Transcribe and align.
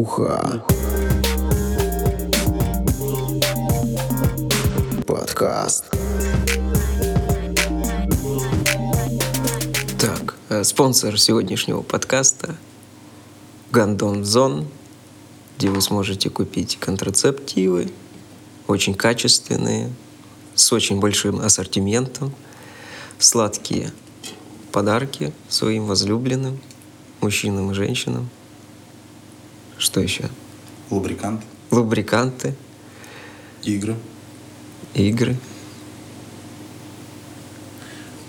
Уха. 0.00 0.64
Подкаст. 5.06 5.94
Так, 9.98 10.36
э, 10.48 10.64
спонсор 10.64 11.20
сегодняшнего 11.20 11.82
подкаста 11.82 12.56
Гандон 13.72 14.24
Зон, 14.24 14.68
где 15.58 15.68
вы 15.68 15.82
сможете 15.82 16.30
купить 16.30 16.78
контрацептивы, 16.80 17.92
очень 18.68 18.94
качественные, 18.94 19.92
с 20.54 20.72
очень 20.72 20.98
большим 20.98 21.40
ассортиментом, 21.40 22.32
сладкие 23.18 23.92
подарки 24.72 25.34
своим 25.50 25.84
возлюбленным, 25.84 26.58
мужчинам 27.20 27.72
и 27.72 27.74
женщинам. 27.74 28.30
Что 29.80 30.00
еще? 30.00 30.28
Лубрикант, 30.90 31.42
Лубриканты, 31.70 32.54
игры. 33.64 33.96
игры. 34.92 35.36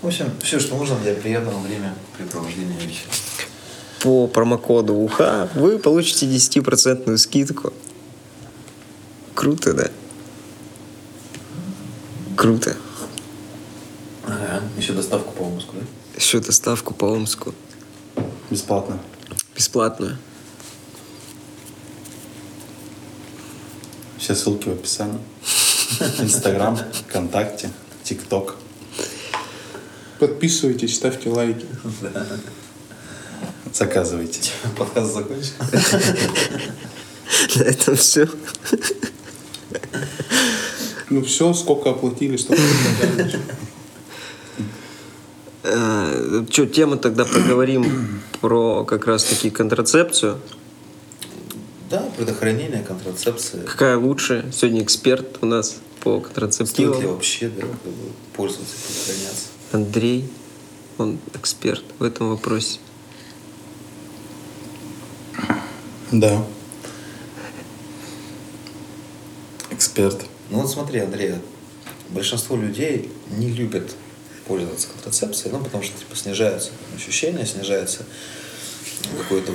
В 0.00 0.06
общем, 0.06 0.30
все, 0.42 0.58
что 0.58 0.76
нужно 0.76 0.96
для 1.00 1.14
приятного 1.14 1.60
времяпрепровождения 1.60 2.78
вечера. 2.78 3.10
По 4.00 4.26
промокоду 4.28 4.94
УХА 4.94 5.50
вы 5.54 5.78
получите 5.78 6.26
10% 6.26 7.16
скидку. 7.18 7.74
Круто, 9.34 9.74
да? 9.74 9.90
Круто. 12.34 12.76
Ага. 14.24 14.62
Еще 14.78 14.94
доставку 14.94 15.32
по 15.32 15.42
Омску, 15.42 15.74
да? 15.74 15.84
Еще 16.16 16.40
доставку 16.40 16.94
по 16.94 17.04
Омску. 17.04 17.54
Бесплатно. 18.50 18.98
Бесплатную. 19.54 20.16
Все 24.22 24.36
ссылки 24.36 24.68
в 24.68 24.74
описании. 24.74 25.18
Инстаграм, 26.20 26.78
ВКонтакте, 27.08 27.70
ТикТок. 28.04 28.54
Подписывайтесь, 30.20 30.94
ставьте 30.94 31.28
лайки. 31.28 31.66
Заказывайте. 33.72 34.52
Подкаст 34.78 35.12
закончен. 35.12 35.54
На 37.56 37.62
этом 37.62 37.96
все. 37.96 38.28
Ну 41.10 41.24
все, 41.24 41.52
сколько 41.52 41.90
оплатили, 41.90 42.36
столько 42.36 42.62
и 45.64 46.46
Что, 46.48 46.66
тему 46.66 46.96
тогда 46.96 47.24
поговорим 47.24 48.22
про 48.40 48.84
как 48.84 49.08
раз-таки 49.08 49.50
контрацепцию. 49.50 50.38
Да, 51.92 52.00
предохранение, 52.16 52.82
контрацепция. 52.82 53.64
Какая 53.64 53.98
лучше? 53.98 54.50
Сегодня 54.50 54.82
эксперт 54.82 55.36
у 55.42 55.46
нас 55.46 55.76
по 56.00 56.20
Стоит 56.20 56.22
ли 56.22 56.24
контрацептивам. 56.24 57.06
вообще 57.08 57.50
да, 57.50 57.66
пользоваться, 58.34 58.74
предохраняться? 58.86 59.48
Андрей, 59.72 60.30
он 60.96 61.18
эксперт 61.34 61.84
в 61.98 62.02
этом 62.02 62.30
вопросе. 62.30 62.78
Да. 66.10 66.42
Эксперт. 69.68 70.24
Ну 70.48 70.60
вот 70.62 70.70
смотри, 70.70 71.00
Андрей, 71.00 71.34
большинство 72.08 72.56
людей 72.56 73.12
не 73.28 73.50
любят 73.50 73.94
пользоваться 74.46 74.88
контрацепцией, 74.88 75.52
ну, 75.52 75.62
потому 75.62 75.84
что 75.84 75.98
типа, 75.98 76.16
снижаются 76.16 76.70
ощущения, 76.96 77.44
снижается 77.44 78.06
какой-то 79.18 79.52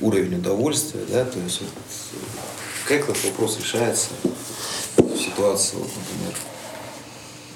уровень 0.00 0.36
удовольствия, 0.36 1.02
да, 1.08 1.24
то 1.24 1.38
есть 1.40 1.60
вот, 1.60 1.70
как 2.86 3.08
этот 3.08 3.24
вопрос 3.24 3.58
решается 3.58 4.08
в 4.96 5.16
ситуации, 5.16 5.76
вот, 5.76 5.90
например, 5.96 6.34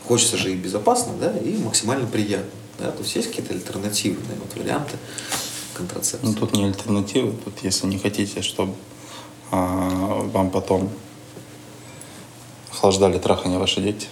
хочется 0.06 0.36
же 0.36 0.52
и 0.52 0.56
безопасно, 0.56 1.14
да, 1.18 1.36
и 1.38 1.56
максимально 1.56 2.06
приятно, 2.06 2.50
да, 2.78 2.90
то 2.90 3.02
есть 3.02 3.16
есть 3.16 3.28
какие-то 3.28 3.54
альтернативные 3.54 4.38
вот 4.38 4.54
варианты 4.56 4.96
контрацепции. 5.74 6.26
Ну 6.26 6.34
тут 6.34 6.52
не 6.54 6.64
альтернативы. 6.64 7.32
Тут 7.44 7.54
если 7.62 7.86
не 7.86 7.98
хотите, 7.98 8.42
чтобы 8.42 8.74
а, 9.50 10.22
вам 10.32 10.50
потом 10.50 10.90
охлаждали 12.70 13.18
трахание 13.18 13.58
ваши 13.58 13.80
дети, 13.80 14.08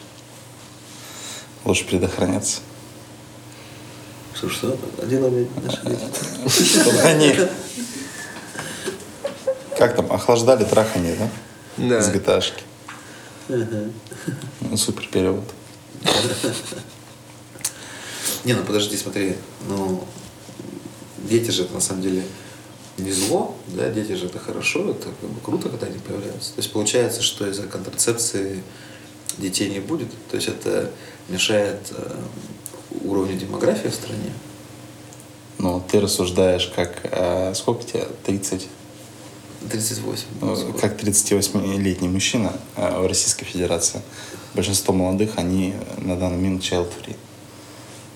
лучше 1.65 1.85
предохраняться. 1.87 2.61
Что? 4.49 4.77
Один 5.01 5.25
обед 5.25 5.49
наши 5.65 5.81
дети. 5.85 6.65
Чтобы 6.65 6.99
они... 7.01 7.35
Как 9.79 9.97
там, 9.97 10.13
охлаждали 10.13 10.65
трахание, 10.65 11.17
да? 11.17 11.29
Да. 11.77 11.99
Из 11.99 12.09
GTA-шки. 12.09 12.63
Ну, 14.61 14.77
супер 14.77 15.09
перевод. 15.09 15.45
Не, 18.45 18.55
ну 18.55 18.65
подожди, 18.65 18.97
смотри, 18.97 19.37
ну 19.69 20.05
дети 21.19 21.51
же 21.51 21.63
это 21.63 21.75
на 21.75 21.81
самом 21.81 22.03
деле 22.03 22.25
не 22.99 23.13
зло, 23.13 23.57
да, 23.69 23.89
дети 23.91 24.13
же 24.13 24.27
это 24.27 24.39
хорошо, 24.39 24.91
это 24.91 25.09
как 25.21 25.31
бы 25.31 25.41
круто, 25.41 25.69
когда 25.69 25.87
они 25.87 25.99
появляются. 25.99 26.55
То 26.55 26.59
есть 26.59 26.73
получается, 26.73 27.23
что 27.23 27.49
из-за 27.49 27.63
контрацепции 27.63 28.63
детей 29.39 29.71
не 29.71 29.81
будет, 29.81 30.09
то 30.31 30.37
есть 30.37 30.49
это 30.49 30.91
мешает 31.29 31.79
э, 31.91 32.17
уровню 33.05 33.37
демографии 33.37 33.89
в 33.89 33.95
стране. 33.95 34.33
Ну, 35.59 35.83
ты 35.91 36.01
рассуждаешь 36.01 36.73
как... 36.75 37.01
а, 37.05 37.53
сколько 37.55 37.85
тебе? 37.85 38.09
30? 38.25 38.69
38. 39.71 40.25
Ну, 40.41 40.73
как 40.81 41.01
38-летний 41.01 42.09
мужчина 42.09 42.53
а, 42.77 43.01
в 43.01 43.07
Российской 43.07 43.45
Федерации. 43.45 44.03
Большинство 44.55 44.93
молодых, 44.93 45.33
они 45.37 45.75
на 45.99 46.17
данный 46.17 46.37
момент 46.37 46.63
child 46.63 46.89
free. 46.89 47.17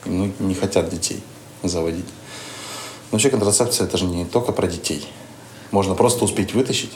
И 0.04 0.08
многие 0.08 0.42
не 0.42 0.54
хотят 0.54 0.91
детей 0.91 1.22
заводить. 1.62 2.04
Но 2.04 3.12
вообще 3.12 3.30
контрацепция 3.30 3.86
это 3.86 3.96
же 3.96 4.06
не 4.06 4.25
только 4.25 4.52
про 4.52 4.66
детей. 4.66 5.06
Можно 5.70 5.94
просто 5.94 6.25
успеть 6.25 6.52
вытащить. 6.54 6.92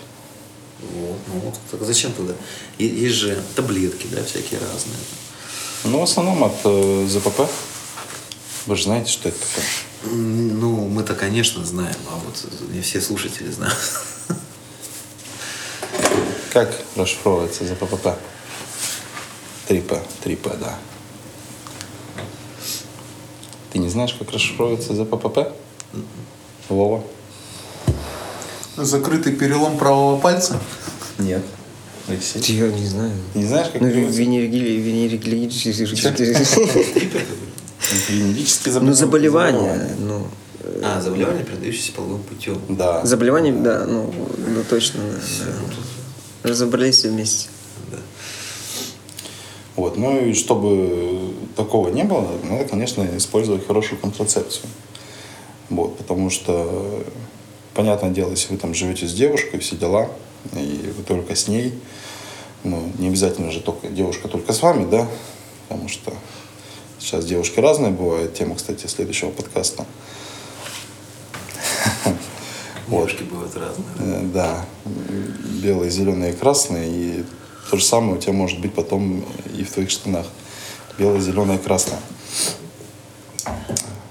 Вот, 0.81 1.19
ну 1.29 1.41
вот, 1.41 1.55
так 1.71 1.83
зачем 1.83 2.13
тогда? 2.13 2.35
Есть 2.79 3.17
же 3.17 3.43
таблетки, 3.55 4.07
да, 4.11 4.25
всякие 4.25 4.61
разные. 4.61 4.97
Но 5.85 6.01
в 6.01 6.03
основном 6.03 6.45
от 6.45 6.55
э, 6.65 7.07
ЗПП. 7.09 7.43
Вы 8.67 8.77
же 8.77 8.85
знаете, 8.85 9.11
что 9.11 9.29
это 9.29 9.39
такое. 9.39 10.13
Ну, 10.15 10.89
мы-то, 10.89 11.15
конечно, 11.15 11.65
знаем, 11.65 11.97
а 12.11 12.17
вот 12.25 12.47
не 12.73 12.81
все 12.81 13.01
слушатели 13.01 13.51
знают. 13.51 13.77
Как 16.53 16.75
расшифровывается 16.97 17.65
ЗПП? 17.65 18.19
ЗПП. 19.69 20.01
ЗПП, 20.25 20.59
да. 20.59 20.79
Ты 23.73 23.79
не 23.79 23.89
знаешь, 23.89 24.15
как 24.15 24.33
расшифровывается 24.33 24.95
ЗПП? 24.95 25.55
Вова? 26.69 27.05
Закрытый 28.77 29.33
перелом 29.35 29.79
правого 29.79 30.19
пальца. 30.19 30.61
Нет. 31.19 31.45
Алексей? 32.09 32.41
Я 32.57 32.69
не 32.69 32.87
знаю. 32.87 33.13
Не 33.35 33.45
знаешь, 33.45 33.69
как 33.73 33.81
Ну, 33.81 33.89
переводится? 33.89 34.17
венерические 37.93 38.17
Венерические 38.17 38.81
Ну, 38.81 38.93
заболевания. 38.93 39.97
Ну, 39.99 40.27
А, 40.83 41.01
заболевание, 41.01 41.45
передающееся 41.45 41.93
половым 41.93 42.23
путем. 42.23 42.59
Да. 42.69 43.05
заболевания, 43.05 43.53
да, 43.53 43.87
ну, 43.87 44.13
ну 44.37 44.65
точно. 44.69 45.01
да, 45.01 45.47
да. 46.43 46.49
Разобрались 46.49 46.97
все 46.97 47.09
вместе. 47.09 47.49
Вот. 49.77 49.97
Ну 49.97 50.27
и 50.27 50.35
чтобы 50.35 51.35
такого 51.57 51.89
не 51.89 52.05
было, 52.05 52.29
надо, 52.45 52.65
конечно, 52.65 53.07
использовать 53.17 53.67
хорошую 53.67 53.99
контрацепцию. 54.01 54.67
Вот, 55.71 55.97
потому 55.97 56.31
что, 56.31 57.05
понятное 57.75 58.11
дело, 58.11 58.31
если 58.31 58.53
вы 58.53 58.59
там 58.59 58.75
живете 58.75 59.07
с 59.07 59.15
девушкой, 59.15 59.61
все 59.61 59.77
дела, 59.77 60.09
и 60.53 60.93
вы 60.97 61.03
только 61.05 61.35
с 61.37 61.49
ней, 61.49 61.73
ну, 62.65 62.93
не 62.99 63.09
обязательно 63.09 63.51
же 63.51 63.61
только 63.61 63.89
девушка 63.89 64.29
только 64.29 64.53
с 64.53 64.61
вами, 64.63 64.91
да, 64.91 65.07
потому 65.69 65.89
что 65.89 66.13
сейчас 67.01 67.25
девушки 67.25 67.59
разные 67.61 67.91
бывают. 67.91 68.35
Тема, 68.35 68.55
кстати, 68.55 68.87
следующего 68.87 69.31
подкаста. 69.31 69.87
Девушки 72.89 73.23
бывают 73.23 73.55
разные. 73.57 73.87
Э, 73.99 74.21
Да, 74.33 74.67
белые, 75.63 75.91
зеленые, 75.91 76.33
красные. 76.33 76.91
И 76.91 77.25
то 77.71 77.77
же 77.77 77.85
самое 77.85 78.15
у 78.15 78.19
тебя 78.19 78.33
может 78.33 78.61
быть 78.61 78.75
потом 78.75 79.25
и 79.57 79.65
в 79.65 79.71
твоих 79.73 79.91
штанах. 79.91 80.27
Белое, 80.99 81.21
зеленое, 81.21 81.59
красное. 81.59 82.01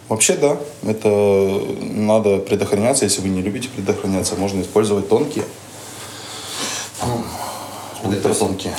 Вообще, 0.07 0.35
да, 0.35 0.57
это 0.83 1.61
надо 1.81 2.39
предохраняться. 2.39 3.05
Если 3.05 3.21
вы 3.21 3.29
не 3.29 3.41
любите 3.43 3.69
предохраняться, 3.69 4.35
можно 4.35 4.61
использовать 4.61 5.07
тонкие. 5.07 5.45
Ультратонкие. 8.03 8.73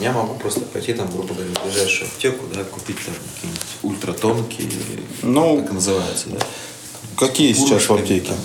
Я 0.00 0.12
могу 0.12 0.34
просто 0.34 0.60
пойти 0.60 0.94
там, 0.94 1.10
грубо 1.10 1.34
говоря, 1.34 1.50
в 1.54 1.64
ближайшую 1.64 2.08
аптеку, 2.08 2.46
да, 2.54 2.64
купить 2.64 2.96
там 3.04 3.14
какие-нибудь 3.34 3.62
ультратонкие, 3.82 4.68
Ну, 5.22 5.60
так 5.62 5.70
и 5.70 5.74
называются, 5.74 6.28
да. 6.30 6.38
Какие 7.16 7.52
сейчас 7.52 7.88
в 7.88 7.92
аптеке? 7.92 8.28
там. 8.28 8.38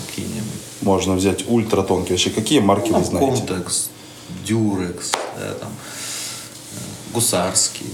Можно 0.82 1.14
взять 1.14 1.44
ультратонкий. 1.48 2.12
Вообще, 2.12 2.30
какие 2.30 2.60
марки 2.60 2.90
Ну, 2.90 2.98
вы 2.98 3.04
знаете? 3.04 3.36
Контекс, 3.46 3.90
Дюрекс, 4.44 5.12
да, 5.36 5.54
там, 5.54 5.70
э, 5.70 7.12
Гусарский. 7.14 7.86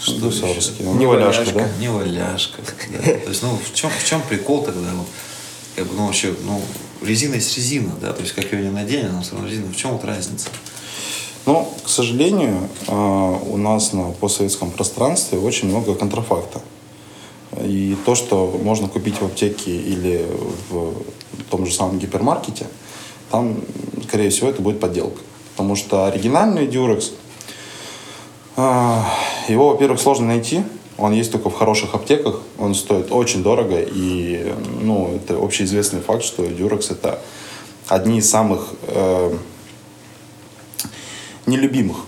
Что 0.00 0.14
Гусарский. 0.18 0.84
Ну, 0.84 0.94
не 0.94 1.06
валяшка, 1.06 1.52
да? 1.52 1.68
Не 1.78 1.88
валяшка. 1.90 2.62
да. 2.90 3.02
То 3.02 3.28
есть, 3.28 3.42
ну, 3.42 3.58
в 3.58 3.74
чем, 3.74 3.90
в 3.90 4.04
чем 4.04 4.22
прикол 4.22 4.64
тогда? 4.64 4.88
Вот, 4.94 5.06
как 5.76 5.86
бы, 5.86 5.94
ну, 5.94 6.06
вообще, 6.06 6.34
ну, 6.44 6.62
резина 7.02 7.34
есть 7.34 7.54
резина, 7.56 7.92
да, 8.00 8.12
то 8.12 8.22
есть, 8.22 8.32
как 8.34 8.50
ее 8.52 8.62
не 8.62 8.70
надень, 8.70 9.06
она 9.06 9.20
все 9.20 9.32
равно 9.32 9.48
резина. 9.48 9.70
В 9.70 9.76
чем 9.76 9.92
вот 9.92 10.04
разница? 10.04 10.48
Но, 11.46 11.68
к 11.84 11.88
сожалению, 11.88 12.68
э, 12.86 13.38
у 13.50 13.56
нас 13.56 13.92
на 13.92 14.10
постсоветском 14.12 14.70
пространстве 14.70 15.38
очень 15.38 15.68
много 15.68 15.94
контрафакта. 15.94 16.60
И 17.62 17.96
то, 18.04 18.14
что 18.14 18.58
можно 18.62 18.88
купить 18.88 19.20
в 19.20 19.24
аптеке 19.24 19.74
или 19.74 20.24
в 20.70 20.94
том 21.50 21.66
же 21.66 21.72
самом 21.72 21.98
гипермаркете, 21.98 22.66
там, 23.30 23.56
скорее 24.04 24.30
всего, 24.30 24.50
это 24.50 24.62
будет 24.62 24.80
подделка. 24.80 25.20
Потому 25.56 25.76
что 25.76 26.06
оригинальный 26.06 26.66
Durex, 26.66 27.12
э, 28.56 29.02
его, 29.48 29.70
во-первых, 29.70 30.00
сложно 30.00 30.26
найти. 30.26 30.62
Он 30.98 31.12
есть 31.12 31.32
только 31.32 31.48
в 31.48 31.54
хороших 31.54 31.94
аптеках. 31.94 32.40
Он 32.58 32.74
стоит 32.74 33.10
очень 33.10 33.42
дорого. 33.42 33.80
И 33.80 34.54
ну, 34.80 35.16
это 35.16 35.42
общеизвестный 35.42 36.00
факт, 36.00 36.22
что 36.24 36.44
Durex 36.44 36.92
это 36.92 37.20
одни 37.88 38.18
из 38.18 38.30
самых 38.30 38.74
э, 38.82 39.36
нелюбимых 41.50 41.98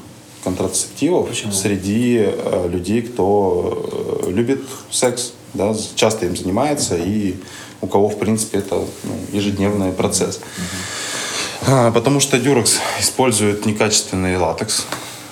контрацептивов 0.44 1.28
Почему? 1.28 1.52
среди 1.52 2.18
э, 2.24 2.68
людей, 2.70 3.02
кто 3.02 4.22
э, 4.26 4.30
любит 4.30 4.62
секс, 4.90 5.32
да, 5.54 5.74
часто 5.94 6.26
им 6.26 6.36
занимается 6.36 6.96
и 6.96 7.36
у 7.80 7.86
кого, 7.86 8.08
в 8.08 8.18
принципе, 8.18 8.58
это 8.58 8.76
ну, 8.76 9.14
ежедневный 9.32 9.92
процесс. 9.92 10.40
А, 11.66 11.90
Потому 11.90 12.20
что 12.20 12.36
Durex 12.36 12.78
использует 13.00 13.66
некачественный 13.66 14.36
латекс 14.36 14.86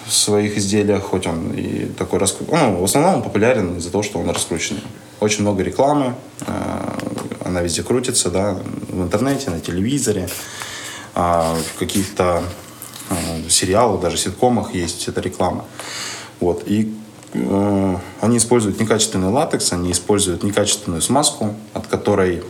в 0.06 0.12
своих 0.12 0.58
изделиях, 0.58 1.04
хоть 1.04 1.26
он 1.26 1.52
и 1.52 1.86
такой 1.86 2.18
раскрученный. 2.18 2.58
Ну, 2.58 2.80
в 2.80 2.84
основном 2.84 3.16
он 3.16 3.22
популярен 3.22 3.78
из-за 3.78 3.90
того, 3.90 4.02
что 4.02 4.18
он 4.18 4.28
раскрученный. 4.28 4.82
Очень 5.20 5.42
много 5.42 5.62
рекламы, 5.62 6.14
э, 6.40 6.52
она 7.44 7.62
везде 7.62 7.82
крутится, 7.82 8.30
да, 8.30 8.58
в 8.88 9.02
интернете, 9.02 9.50
на 9.50 9.60
телевизоре, 9.60 10.28
а, 11.14 11.54
в 11.54 11.78
каких-то 11.78 12.42
э, 12.42 12.59
сериалах, 13.48 14.00
даже 14.00 14.16
ситкомах 14.16 14.74
есть 14.74 15.08
эта 15.08 15.20
реклама. 15.20 15.64
Вот. 16.40 16.62
И 16.66 16.94
э, 17.32 17.96
они 18.20 18.36
используют 18.38 18.80
некачественный 18.80 19.28
латекс, 19.28 19.72
они 19.72 19.92
используют 19.92 20.42
некачественную 20.42 21.02
смазку, 21.02 21.54
от 21.74 21.86
которой 21.86 22.42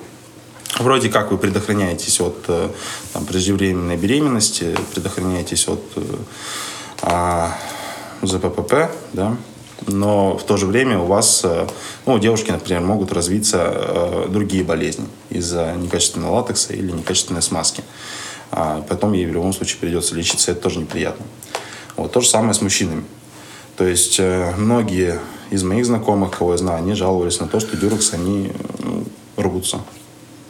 вроде 0.78 1.08
как 1.08 1.30
вы 1.30 1.38
предохраняетесь 1.38 2.20
от 2.20 2.44
э, 2.48 2.68
там, 3.12 3.24
преждевременной 3.24 3.96
беременности, 3.96 4.76
предохраняетесь 4.94 5.68
от 5.68 5.82
э, 5.96 6.02
а, 7.02 7.56
ЗППП, 8.22 8.90
да, 9.12 9.36
но 9.86 10.36
в 10.36 10.44
то 10.44 10.56
же 10.56 10.66
время 10.66 10.98
у 10.98 11.06
вас, 11.06 11.42
э, 11.44 11.66
ну, 12.06 12.14
у 12.14 12.18
девушки, 12.18 12.50
например, 12.50 12.82
могут 12.82 13.12
развиться 13.12 13.58
э, 13.72 14.26
другие 14.28 14.64
болезни 14.64 15.06
из-за 15.30 15.72
некачественного 15.72 16.36
латекса 16.36 16.74
или 16.74 16.92
некачественной 16.92 17.42
смазки. 17.42 17.82
А 18.50 18.82
потом 18.88 19.12
ей 19.12 19.26
в 19.26 19.32
любом 19.32 19.52
случае 19.52 19.78
придется 19.78 20.14
лечиться, 20.14 20.52
это 20.52 20.62
тоже 20.62 20.80
неприятно. 20.80 21.24
Вот, 21.96 22.12
то 22.12 22.20
же 22.20 22.28
самое 22.28 22.54
с 22.54 22.60
мужчинами. 22.60 23.04
То 23.76 23.86
есть 23.86 24.18
э, 24.18 24.54
многие 24.56 25.20
из 25.50 25.62
моих 25.62 25.86
знакомых, 25.86 26.36
кого 26.36 26.52
я 26.52 26.58
знаю, 26.58 26.78
они 26.78 26.94
жаловались 26.94 27.40
на 27.40 27.48
то, 27.48 27.60
что 27.60 27.76
дюрекс, 27.76 28.12
они 28.12 28.52
ну, 28.78 29.04
рвутся. 29.36 29.80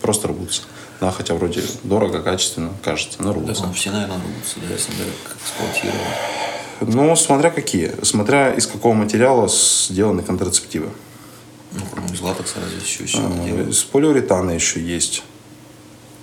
Просто 0.01 0.29
рвутся. 0.29 0.63
Да, 1.01 1.11
хотя 1.11 1.35
вроде 1.35 1.63
дорого, 1.83 2.21
качественно, 2.23 2.73
кажется, 2.83 3.23
но 3.23 3.33
рвутся. 3.33 3.67
ну, 3.67 3.73
все, 3.73 3.91
наверное, 3.91 4.17
рвутся, 4.17 4.57
да, 4.61 4.75
если 4.75 4.93
эксплуатировать. 5.43 6.01
Ну, 6.81 7.17
смотря 7.17 7.51
какие. 7.51 7.93
Смотря 8.03 8.53
из 8.53 8.67
какого 8.67 8.95
материала 8.95 9.49
сделаны 9.49 10.23
контрацептивы. 10.23 10.91
Ну, 11.73 11.83
из 12.13 12.21
латекса 12.21 12.57
разве 12.61 12.79
еще 12.79 13.05
еще 13.05 13.19
А? 13.19 13.71
Из 13.71 13.83
полиуретана 13.85 14.51
еще 14.51 14.81
есть. 14.81 15.23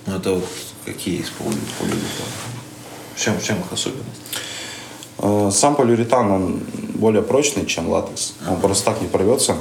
Ну, 0.06 0.16
это 0.16 0.34
вот 0.34 0.44
какие 0.88 1.20
из 1.20 1.26
поли- 1.30 1.56
полиуретана? 1.78 2.30
В 3.14 3.20
чем, 3.20 3.38
в 3.38 3.44
чем 3.44 3.60
их 3.60 3.72
особенность? 3.72 4.20
Э, 5.18 5.50
Сам 5.52 5.76
полиуретан, 5.76 6.30
он 6.30 6.60
более 6.94 7.22
прочный, 7.22 7.66
чем 7.66 7.88
латекс. 7.88 8.34
Он 8.48 8.60
просто 8.60 8.84
так 8.84 9.00
не 9.00 9.08
порвется. 9.08 9.56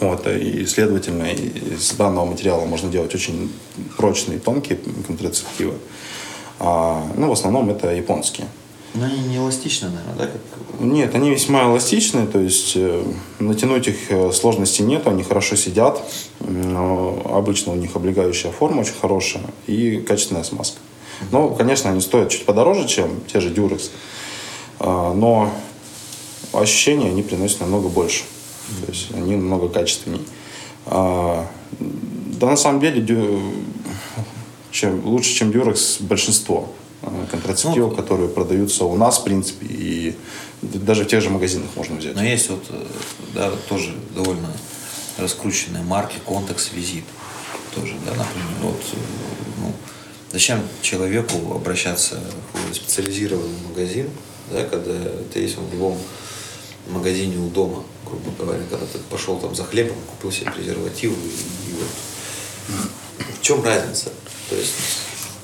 Вот, 0.00 0.26
и, 0.26 0.66
следовательно, 0.66 1.24
из 1.24 1.92
данного 1.92 2.24
материала 2.26 2.64
можно 2.64 2.90
делать 2.90 3.14
очень 3.14 3.50
прочные, 3.96 4.38
тонкие 4.38 4.78
контрацептивы. 5.06 5.74
А, 6.60 7.06
ну, 7.16 7.28
в 7.28 7.32
основном 7.32 7.70
это 7.70 7.90
японские. 7.94 8.46
Ну, 8.94 9.04
они 9.04 9.20
не 9.20 9.36
эластичны, 9.36 9.88
наверное, 9.90 10.14
да? 10.16 10.26
Как... 10.26 10.40
Нет, 10.80 11.14
они 11.14 11.30
весьма 11.30 11.64
эластичные, 11.64 12.26
то 12.26 12.38
есть 12.38 12.72
э, 12.76 13.02
натянуть 13.38 13.88
их 13.88 14.10
э, 14.10 14.32
сложности 14.32 14.82
нет, 14.82 15.06
они 15.06 15.22
хорошо 15.22 15.56
сидят. 15.56 16.02
Но 16.40 17.22
обычно 17.24 17.72
у 17.72 17.76
них 17.76 17.96
облегающая 17.96 18.50
форма 18.50 18.80
очень 18.80 18.94
хорошая 19.00 19.44
и 19.66 19.96
качественная 19.98 20.44
смазка. 20.44 20.78
Но, 21.32 21.50
конечно, 21.50 21.90
они 21.90 22.00
стоят 22.00 22.30
чуть 22.30 22.44
подороже, 22.44 22.86
чем 22.86 23.20
те 23.32 23.40
же 23.40 23.52
Durex, 23.52 23.90
А, 24.80 25.12
но 25.14 25.50
ощущения 26.52 27.08
они 27.08 27.22
приносят 27.22 27.60
намного 27.60 27.88
больше. 27.88 28.22
То 28.84 28.92
есть 28.92 29.08
они 29.14 29.36
намного 29.36 29.68
качественнее. 29.68 30.22
А, 30.86 31.46
Да, 31.80 32.46
на 32.46 32.56
самом 32.56 32.80
деле, 32.80 33.04
чем, 34.70 35.04
лучше, 35.04 35.34
чем 35.34 35.50
Durex, 35.50 35.96
большинство 36.00 36.68
э, 37.02 37.08
контрацептивов, 37.30 37.96
которые 37.96 38.28
продаются 38.28 38.84
у 38.84 38.96
нас, 38.96 39.18
в 39.18 39.24
принципе, 39.24 39.66
и 39.68 40.14
даже 40.62 41.04
в 41.04 41.08
тех 41.08 41.22
же 41.22 41.30
магазинах 41.30 41.70
можно 41.76 41.96
взять. 41.96 42.14
Но 42.14 42.22
есть 42.22 42.50
вот, 42.50 42.64
э, 42.70 42.86
да, 43.34 43.50
тоже 43.68 43.94
довольно 44.14 44.50
раскрученные 45.16 45.82
марки, 45.82 46.16
контекс, 46.24 46.70
визит. 46.72 47.04
Тоже, 47.74 47.94
да, 48.04 48.14
например, 48.14 48.48
вот, 48.62 48.80
э, 48.92 48.96
ну, 49.60 49.72
зачем 50.32 50.60
человеку 50.82 51.54
обращаться 51.54 52.20
в 52.70 52.74
специализированный 52.74 53.60
магазин, 53.68 54.10
да, 54.50 54.64
когда 54.64 54.94
ты 55.32 55.40
есть 55.40 55.56
в 55.56 55.72
любом 55.72 55.98
магазине 56.88 57.36
у 57.36 57.48
дома, 57.50 57.84
грубо 58.04 58.30
говоря, 58.38 58.62
когда 58.70 58.86
ты 58.86 58.98
пошел 59.10 59.38
там 59.38 59.54
за 59.54 59.64
хлебом, 59.64 59.96
купил 60.06 60.32
себе 60.32 60.50
презерватив 60.50 61.12
и, 61.12 61.70
и 61.70 61.74
вот. 61.74 62.88
В 63.38 63.42
чем 63.42 63.62
разница? 63.64 64.10
То 64.48 64.56
есть 64.56 64.72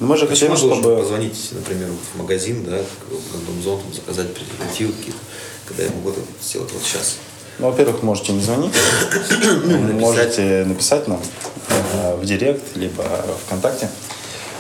Но 0.05 0.11
мы 0.11 0.19
же 0.19 0.27
Почему 0.27 0.51
хотим, 0.51 0.69
должен 0.69 0.83
чтобы... 0.83 1.01
позвонить, 1.01 1.49
например, 1.53 1.89
в 1.89 2.19
магазин, 2.19 2.63
да, 2.63 2.77
к 2.77 3.33
кондомзонтам, 3.33 3.95
заказать 3.95 4.35
презервативы 4.35 4.93
какие-то, 4.93 5.19
когда 5.65 5.85
я 5.85 5.91
могу 5.93 6.11
это 6.11 6.21
сделать 6.43 6.71
вот 6.75 6.83
сейчас? 6.83 7.17
Ну, 7.59 7.71
во-первых, 7.71 8.03
можете 8.03 8.35
не 8.35 8.43
звонить, 8.43 8.75
можете 9.95 10.67
написать 10.67 11.09
нам 11.09 11.23
э, 11.71 12.17
в 12.17 12.25
директ, 12.27 12.77
либо 12.77 13.03
ВКонтакте. 13.47 13.89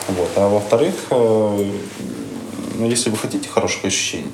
Вот. 0.09 0.31
А 0.37 0.49
во-вторых, 0.49 0.95
э, 1.11 1.73
ну, 2.77 2.89
если 2.89 3.11
вы 3.11 3.19
хотите 3.19 3.47
хороших 3.47 3.85
ощущений, 3.85 4.33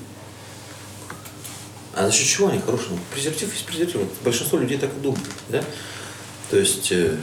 А 1.97 2.07
за 2.07 2.13
счет 2.13 2.29
чего 2.29 2.51
они 2.51 2.61
хорошие? 2.61 2.91
Ну, 2.91 2.99
презерватив 3.13 3.53
есть 3.53 3.67
презерватив. 3.67 4.03
Большинство 4.23 4.59
людей 4.59 4.79
так 4.79 4.91
и 4.97 5.01
думают, 5.01 5.27
да? 5.49 5.65
То 6.51 6.57
есть 6.57 6.93
э, 6.93 7.17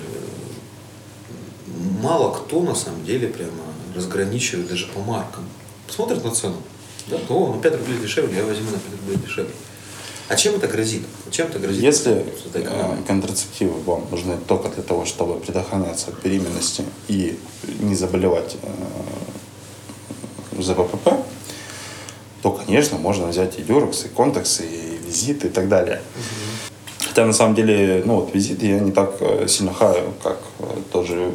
мало 2.02 2.34
кто 2.34 2.62
на 2.62 2.76
самом 2.76 3.06
деле 3.06 3.30
прямо 3.30 3.67
разграничивает 3.98 4.70
даже 4.70 4.88
по 4.88 5.00
маркам. 5.00 5.44
Смотрят 5.90 6.24
на 6.24 6.32
цену, 6.32 6.58
да, 7.08 7.18
то 7.28 7.54
на 7.54 7.62
5 7.62 7.78
рублей 7.78 8.00
дешевле, 8.00 8.38
я 8.38 8.46
возьму 8.46 8.72
на 8.72 8.78
5 8.78 9.02
рублей 9.02 9.18
дешевле. 9.18 9.52
А 10.30 10.36
чем 10.36 10.56
это 10.56 10.68
грозит? 10.68 11.04
Чем 11.32 11.48
это 11.48 11.60
грозит? 11.60 11.82
если 11.82 12.26
э, 12.54 12.98
контрацептивы 13.08 13.80
вам 13.82 14.06
нужны 14.12 14.38
только 14.46 14.70
для 14.70 14.84
того, 14.84 15.06
чтобы 15.06 15.40
предохраняться 15.40 16.10
от 16.10 16.22
беременности 16.22 16.84
и 17.08 17.40
не 17.80 17.96
заболевать 17.96 18.58
э, 18.62 20.62
ЗППП, 20.62 21.12
то, 22.42 22.52
конечно, 22.52 22.98
можно 22.98 23.28
взять 23.28 23.58
и 23.58 23.62
дюрекс, 23.62 24.06
и 24.06 24.10
контекс, 24.10 24.60
и 24.60 25.00
визит, 25.06 25.46
и 25.46 25.50
так 25.50 25.70
далее. 25.70 26.02
Хотя, 27.00 27.26
на 27.26 27.34
самом 27.34 27.56
деле, 27.56 28.04
ну, 28.06 28.18
вот 28.18 28.36
визит 28.36 28.62
я 28.62 28.80
не 28.80 28.92
так 28.92 29.16
э, 29.22 29.48
сильно 29.48 29.74
хаю, 29.74 30.14
как 30.22 30.40
тоже 30.92 31.34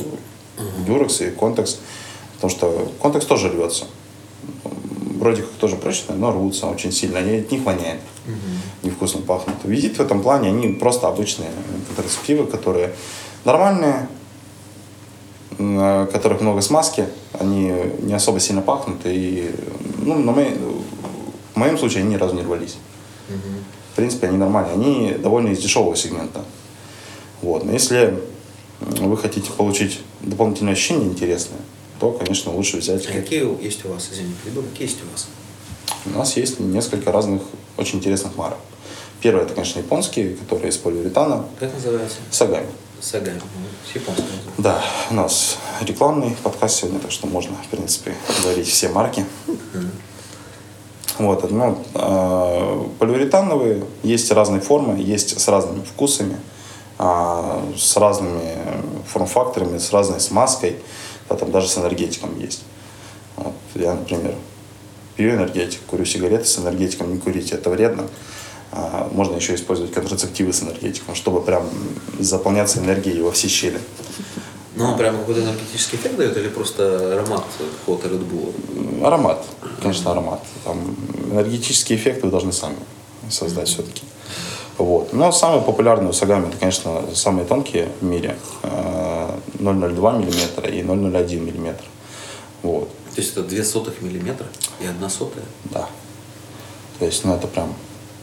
дюрекс 0.87 1.23
и 1.23 1.31
контекс, 1.31 1.79
потому 2.43 2.51
что 2.59 2.93
контекс 3.01 3.27
тоже 3.27 3.49
рвется. 3.51 3.85
Вроде 5.21 5.43
как 5.43 5.53
тоже 5.53 5.77
прочные, 5.77 6.19
но 6.19 6.33
рвутся 6.33 6.67
очень 6.67 6.91
сильно, 6.91 7.19
и 7.19 7.39
от 7.39 7.53
них 7.53 7.63
воняет, 7.63 8.01
невкусно 8.83 9.21
пахнут. 9.21 9.57
Визит 9.63 9.97
в 9.97 10.01
этом 10.01 10.23
плане, 10.23 10.49
они 10.49 10.73
просто 10.75 11.07
обычные 11.07 11.51
контрацептивы, 11.87 12.49
которые 12.49 12.95
нормальные, 13.45 14.09
на 15.59 16.07
которых 16.07 16.41
много 16.41 16.63
смазки, 16.63 17.07
они 17.39 17.73
не 18.01 18.15
особо 18.15 18.41
сильно 18.41 18.61
пахнут, 18.61 18.99
и 19.05 19.55
ну, 19.99 20.19
на 20.19 20.33
моей- 20.33 20.59
в 21.55 21.57
моем 21.57 21.79
случае 21.79 22.01
они 22.03 22.15
ни 22.15 22.17
разу 22.17 22.35
не 22.35 22.43
рвались. 22.43 22.77
В 23.93 23.95
принципе, 23.95 24.27
они 24.27 24.39
нормальные. 24.39 24.73
Они 24.75 25.13
довольно 25.13 25.49
из 25.49 25.61
дешевого 25.61 25.95
сегмента. 25.95 26.41
Вот. 27.41 27.65
Но 27.65 27.73
если 27.73 28.19
вы 28.81 29.17
хотите 29.17 29.53
получить 29.53 30.01
дополнительные 30.23 30.73
ощущения 30.73 31.05
интересные, 31.05 31.61
то, 32.03 32.11
конечно, 32.11 32.53
лучше 32.53 32.79
взять. 32.79 33.07
А 33.07 33.13
какие 33.13 33.63
есть 33.63 33.85
у 33.85 33.89
вас, 33.93 34.09
извини, 34.11 34.35
перебил, 34.43 34.65
какие 34.65 34.89
есть 34.89 34.99
у 35.05 35.13
вас? 35.13 35.29
У 36.05 36.19
нас 36.19 36.37
есть 36.37 36.59
несколько 36.59 37.13
разных 37.13 37.43
очень 37.77 38.01
интересных 38.01 38.37
марок. 38.37 38.59
Первое, 39.21 39.45
это, 39.45 39.55
конечно, 39.55 39.79
японские, 39.79 40.35
которые 40.35 40.71
из 40.71 40.79
полиуретана. 40.79 41.45
Как 41.61 41.73
называется? 41.73 42.17
Сагами. 42.33 42.67
Сагами. 43.01 43.37
Ну, 43.39 43.67
с 43.89 43.95
японского. 43.95 44.27
Да, 44.59 44.83
у 45.11 45.15
нас 45.15 45.59
рекламный 45.81 46.37
подкаст 46.43 46.81
сегодня, 46.81 46.99
так 46.99 47.13
что 47.13 47.29
можно, 47.29 47.55
в 47.55 47.69
принципе, 47.69 48.17
говорить 48.43 48.67
все 48.67 48.89
марки. 48.89 49.25
Вот, 51.21 51.49
ну, 51.53 51.79
э, 51.95 52.85
полиуретановые, 52.99 53.85
есть 54.03 54.33
разные 54.33 54.61
формы, 54.61 55.01
есть 55.01 55.39
с 55.39 55.47
разными 55.47 55.85
вкусами, 55.85 56.37
а, 56.99 57.63
с 57.77 57.97
разными 57.97 58.57
форм-факторами, 59.07 59.79
с 59.79 59.93
разной 59.93 60.21
смазкой, 60.21 60.79
да, 61.29 61.37
там 61.37 61.51
даже 61.51 61.69
с 61.69 61.79
энергетиком 61.79 62.39
есть. 62.39 62.63
Вот, 63.37 63.55
я, 63.75 63.95
например, 63.95 64.35
пью 65.17 65.31
энергетик, 65.31 65.81
курю 65.87 66.05
сигареты 66.05 66.45
с 66.45 66.59
энергетиком, 66.59 67.13
не 67.13 67.19
курите, 67.19 67.55
это 67.55 67.71
вредно. 67.71 68.09
А, 68.71 69.09
можно 69.13 69.37
еще 69.37 69.55
использовать 69.55 69.93
контрацептивы 69.93 70.53
с 70.53 70.63
энергетиком, 70.63 71.15
чтобы 71.15 71.43
прям 71.43 71.69
заполняться 72.19 72.79
энергией 72.79 73.21
во 73.21 73.31
все 73.31 73.49
щели. 73.49 73.79
Ну, 74.75 74.87
он 74.87 74.97
прям 74.97 75.19
какой-то 75.19 75.43
энергетический 75.43 75.99
эффект 75.99 76.17
дает 76.17 76.37
или 76.37 76.49
просто 76.49 77.13
аромат 77.13 77.45
какого-то 77.81 78.09
Red 78.09 78.27
Bull? 78.27 79.05
Аромат, 79.07 79.45
конечно, 79.83 80.13
аромат. 80.13 80.41
Там 80.65 80.97
энергетический 81.31 81.97
эффект 81.97 82.23
вы 82.23 82.31
должны 82.31 82.53
сами 82.53 82.77
создать 83.29 83.69
все-таки. 83.69 84.03
Вот. 84.79 85.13
Но 85.13 85.31
самые 85.33 85.63
популярные 85.63 86.11
у 86.11 86.13
Сагами, 86.13 86.49
это, 86.49 86.57
конечно, 86.57 87.03
самые 87.15 87.47
тонкие 87.47 87.89
в 88.01 88.05
мире. 88.05 88.37
э, 88.63 89.39
0,02 89.59 90.19
мм 90.19 90.69
и 90.69 90.83
0,01 90.83 91.41
мм. 91.41 91.77
Вот, 92.63 92.89
То 93.15 93.21
есть 93.21 93.33
это 93.33 93.43
две 93.43 93.65
сотых 93.65 94.01
миллиметра 94.03 94.47
и 94.81 94.87
одна 94.87 95.09
сотая? 95.09 95.45
да. 95.65 95.89
То 96.99 97.07
есть, 97.07 97.25
ну 97.25 97.35
это 97.35 97.47
прям, 97.49 97.75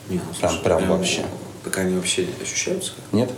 Не, 0.09 0.15
ну, 0.15 0.21
Прям- 0.39 0.51
слушай, 0.51 0.63
прям 0.63 0.87
вообще. 0.89 1.25
Так 1.63 1.77
они 1.79 1.95
вообще 1.95 2.27
ощущаются 2.41 2.93
как? 2.95 3.03
нет? 3.13 3.27
То 3.29 3.35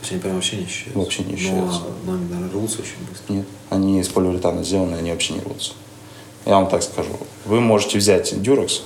есть 0.00 0.12
они 0.12 0.20
прям 0.20 0.34
вообще 0.34 0.56
не 0.56 0.64
ощущаются? 0.64 0.98
Вообще 0.98 1.22
не 1.22 1.34
ощущаются. 1.34 1.80
Но, 2.04 2.12
но 2.12 2.18
они, 2.18 2.24
наверное, 2.28 2.50
рвутся 2.52 2.80
очень 2.80 3.06
быстро. 3.08 3.32
Нет. 3.32 3.46
Они 3.70 4.00
из 4.00 4.08
полиуретана 4.08 4.64
сделаны, 4.64 4.96
они 4.96 5.10
вообще 5.12 5.34
не 5.34 5.40
рвутся. 5.40 5.72
Я 6.44 6.54
вам 6.56 6.68
так 6.68 6.82
скажу. 6.82 7.10
Вы 7.46 7.60
можете 7.60 7.98
взять 7.98 8.42
дюрекс, 8.42 8.82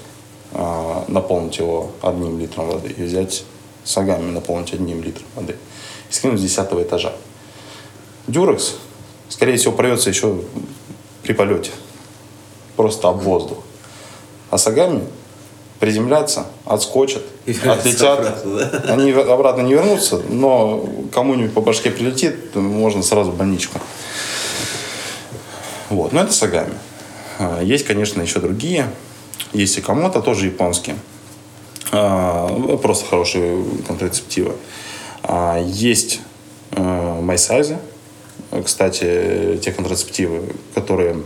а, 0.53 1.05
наполнить 1.09 1.57
его 1.59 1.91
одним 2.03 2.39
литром 2.39 2.69
воды, 2.69 2.91
и 2.97 3.03
взять 3.03 3.45
сагами 3.87 4.31
наполнить 4.31 4.73
одним 4.75 5.03
литром 5.03 5.25
воды. 5.35 5.57
И 6.11 6.13
скинуть 6.13 6.39
с 6.41 6.43
десятого 6.43 6.83
этажа. 6.83 7.13
Дюрекс, 8.27 8.75
скорее 9.29 9.57
всего, 9.57 9.73
порвется 9.73 10.11
еще 10.11 10.41
при 11.23 11.33
полете. 11.33 11.71
Просто 12.77 13.09
об 13.09 13.19
воздух. 13.23 13.59
А 14.51 14.59
сагами 14.59 15.05
приземлятся, 15.81 16.47
отскочат, 16.65 17.23
И 17.47 17.53
отлетят. 17.53 18.19
обратно, 18.19 18.59
да? 18.59 18.93
Они 18.93 19.13
обратно 19.13 19.63
не 19.63 19.73
вернутся, 19.75 20.19
но 20.29 20.89
кому-нибудь 21.13 21.53
по 21.55 21.61
башке 21.61 21.91
прилетит, 21.91 22.55
можно 22.55 23.03
сразу 23.03 23.31
в 23.31 23.37
больничку. 23.37 23.79
Вот, 25.91 26.13
но 26.13 26.23
это 26.23 26.33
сагами. 26.33 26.75
А, 27.39 27.63
Есть, 27.63 27.85
конечно, 27.87 28.21
еще 28.23 28.41
другие. 28.41 28.91
Есть 29.53 29.79
и 29.79 29.81
комота, 29.81 30.21
тоже 30.21 30.47
японские. 30.47 30.97
А, 31.97 32.77
Просто 32.83 33.07
хорошие 33.07 33.65
контрацептивы. 33.87 34.55
А, 35.23 35.59
Есть 35.59 36.21
э, 36.73 37.21
майсайзы. 37.21 37.79
Кстати, 38.65 39.59
те 39.63 39.73
контрацептивы, 39.73 40.55
которые 40.75 41.23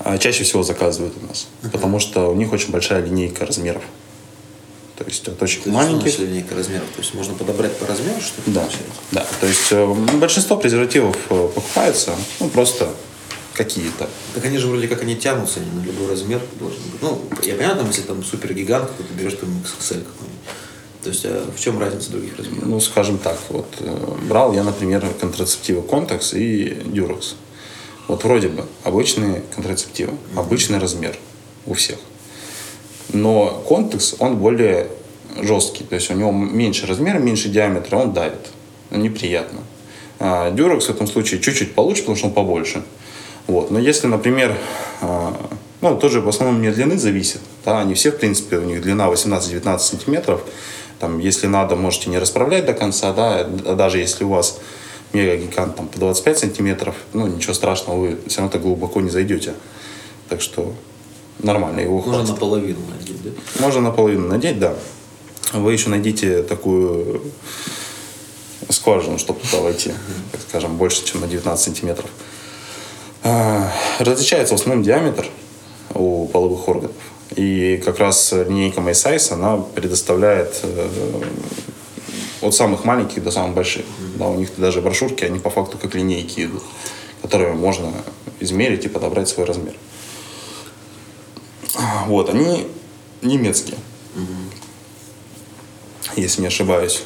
а, 0.00 0.18
чаще 0.18 0.44
всего 0.44 0.62
заказывают 0.62 1.14
у 1.22 1.26
нас. 1.26 1.46
Потому 1.72 1.98
что 1.98 2.30
у 2.30 2.34
них 2.34 2.52
очень 2.52 2.70
большая 2.70 3.02
линейка 3.04 3.46
размеров. 3.46 3.82
То 4.96 5.04
есть 5.04 5.26
от 5.26 5.42
очень 5.42 5.62
То 5.62 5.70
есть 5.70 5.76
маленьких 5.76 6.02
значит 6.02 6.20
линейка 6.20 6.54
размеров? 6.54 6.86
То 6.94 7.00
есть 7.00 7.14
можно 7.14 7.34
подобрать 7.34 7.76
по 7.78 7.86
размеру, 7.86 8.20
что 8.20 8.42
ли? 8.42 8.54
да, 8.54 8.60
получается? 8.60 8.92
да. 9.12 9.26
То 9.40 9.46
есть 9.46 9.72
э, 9.72 9.94
большинство 10.18 10.56
презервативов 10.56 11.16
э, 11.30 11.48
покупается, 11.54 12.12
ну, 12.38 12.48
просто 12.48 12.90
какие-то. 13.54 14.08
Так 14.34 14.44
они 14.44 14.58
же 14.58 14.66
вроде 14.66 14.88
как 14.88 15.02
они 15.02 15.16
тянутся, 15.16 15.60
они 15.60 15.70
на 15.70 15.84
любой 15.84 16.08
размер 16.08 16.40
должны 16.58 16.84
быть. 16.90 17.02
Ну, 17.02 17.20
я 17.42 17.54
понимаю, 17.54 17.76
там, 17.76 17.86
если 17.86 18.02
там 18.02 18.22
супергигант 18.22 18.90
какой-то 18.90 19.14
берешь, 19.14 19.34
там 19.34 19.48
XXL 19.48 20.04
какой-нибудь. 20.04 20.34
То 21.02 21.10
есть, 21.10 21.24
а 21.26 21.50
в 21.54 21.60
чем 21.60 21.78
разница 21.78 22.10
других 22.10 22.36
размеров? 22.36 22.66
Ну, 22.66 22.80
скажем 22.80 23.18
так, 23.18 23.38
вот 23.50 23.66
э, 23.80 24.16
брал 24.28 24.54
я, 24.54 24.64
например, 24.64 25.06
контрацептивы 25.20 25.82
Contex 25.82 26.36
и 26.36 26.68
Durex. 26.70 27.34
Вот 28.08 28.24
вроде 28.24 28.48
бы 28.48 28.64
обычные 28.84 29.42
контрацептивы, 29.54 30.14
обычный 30.34 30.78
размер 30.78 31.16
у 31.66 31.74
всех. 31.74 31.98
Но 33.12 33.64
Contex, 33.68 34.16
он 34.18 34.38
более 34.38 34.88
жесткий, 35.40 35.84
то 35.84 35.94
есть 35.94 36.10
у 36.10 36.14
него 36.14 36.32
меньше 36.32 36.86
размера, 36.86 37.18
меньше 37.18 37.48
диаметра, 37.48 37.96
он 37.96 38.12
давит. 38.12 38.50
Неприятно. 38.90 39.60
А 40.18 40.50
Durex 40.50 40.82
в 40.82 40.90
этом 40.90 41.06
случае 41.06 41.40
чуть-чуть 41.40 41.74
получше, 41.74 42.02
потому 42.02 42.16
что 42.16 42.26
он 42.28 42.32
побольше. 42.32 42.82
Вот. 43.46 43.70
Но 43.70 43.78
если, 43.78 44.06
например, 44.06 44.56
а, 45.00 45.34
ну, 45.80 45.96
тоже 45.98 46.20
в 46.20 46.28
основном 46.28 46.62
не 46.62 46.70
длины 46.70 46.98
зависит, 46.98 47.40
да, 47.64 47.80
они 47.80 47.94
все, 47.94 48.10
в 48.10 48.18
принципе, 48.18 48.58
у 48.58 48.62
них 48.64 48.82
длина 48.82 49.08
18-19 49.08 49.78
сантиметров, 49.78 50.42
там, 50.98 51.18
если 51.18 51.46
надо, 51.46 51.76
можете 51.76 52.08
не 52.10 52.18
расправлять 52.18 52.64
до 52.64 52.72
конца, 52.72 53.12
да, 53.12 53.44
даже 53.44 53.98
если 53.98 54.24
у 54.24 54.28
вас 54.28 54.58
мегагигант 55.12 55.76
там 55.76 55.88
по 55.88 55.98
25 55.98 56.38
сантиметров, 56.38 56.94
ну, 57.12 57.26
ничего 57.26 57.54
страшного, 57.54 57.98
вы 57.98 58.18
все 58.26 58.38
равно 58.38 58.50
так 58.52 58.62
глубоко 58.62 59.00
не 59.00 59.10
зайдете. 59.10 59.54
Так 60.28 60.40
что 60.40 60.74
нормально, 61.38 61.80
его 61.80 61.96
Можно 61.98 62.12
хватит. 62.14 62.30
наполовину 62.30 62.80
надеть, 62.98 63.22
да? 63.22 63.30
Можно 63.60 63.80
наполовину 63.82 64.28
надеть, 64.28 64.58
да. 64.58 64.74
Вы 65.52 65.72
еще 65.72 65.90
найдите 65.90 66.42
такую 66.42 67.22
скважину, 68.70 69.18
чтобы 69.18 69.40
туда 69.40 69.60
войти, 69.62 69.92
так 70.32 70.40
скажем, 70.48 70.76
больше, 70.76 71.04
чем 71.04 71.20
на 71.20 71.26
19 71.26 71.62
сантиметров. 71.62 72.10
А, 73.24 73.72
Различается 73.98 74.54
в 74.54 74.60
основном 74.60 74.84
диаметр 74.84 75.26
у 75.94 76.26
половых 76.26 76.68
органов. 76.68 76.96
И 77.34 77.80
как 77.84 77.98
раз 77.98 78.32
линейка 78.32 78.80
MySize, 78.80 79.32
она 79.32 79.56
предоставляет 79.56 80.60
э, 80.62 81.22
от 82.42 82.54
самых 82.54 82.84
маленьких 82.84 83.24
до 83.24 83.30
самых 83.30 83.54
больших. 83.54 83.86
Да, 84.16 84.28
у 84.28 84.36
них 84.36 84.50
даже 84.58 84.82
брошюрки, 84.82 85.24
они 85.24 85.38
по 85.38 85.48
факту 85.48 85.78
как 85.78 85.94
линейки 85.94 86.44
идут, 86.44 86.62
которые 87.22 87.54
можно 87.54 87.90
измерить 88.40 88.84
и 88.84 88.88
подобрать 88.88 89.28
свой 89.28 89.46
размер. 89.46 89.74
Вот, 92.06 92.28
они 92.28 92.68
немецкие, 93.22 93.78
если 96.14 96.42
не 96.42 96.48
ошибаюсь. 96.48 97.02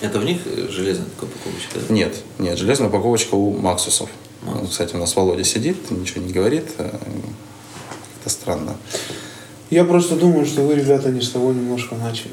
Это 0.00 0.20
в 0.20 0.24
них 0.24 0.42
э, 0.44 0.68
железная 0.70 1.06
упаковочка, 1.06 1.80
да? 1.80 1.92
Нет, 1.92 2.14
нет, 2.38 2.56
железная 2.56 2.88
упаковочка 2.88 3.34
у 3.34 3.58
Максусов. 3.58 4.08
Кстати, 4.68 4.94
у 4.94 4.98
нас 4.98 5.16
Володя 5.16 5.44
сидит, 5.44 5.90
ничего 5.90 6.24
не 6.24 6.32
говорит. 6.32 6.66
э, 6.78 6.90
Это 8.20 8.30
странно. 8.30 8.76
Я 9.70 9.84
просто 9.84 10.16
думаю, 10.16 10.46
что 10.46 10.62
вы, 10.62 10.74
ребята, 10.74 11.10
не 11.10 11.20
с 11.20 11.30
того 11.30 11.52
немножко 11.52 11.94
начали. 11.94 12.32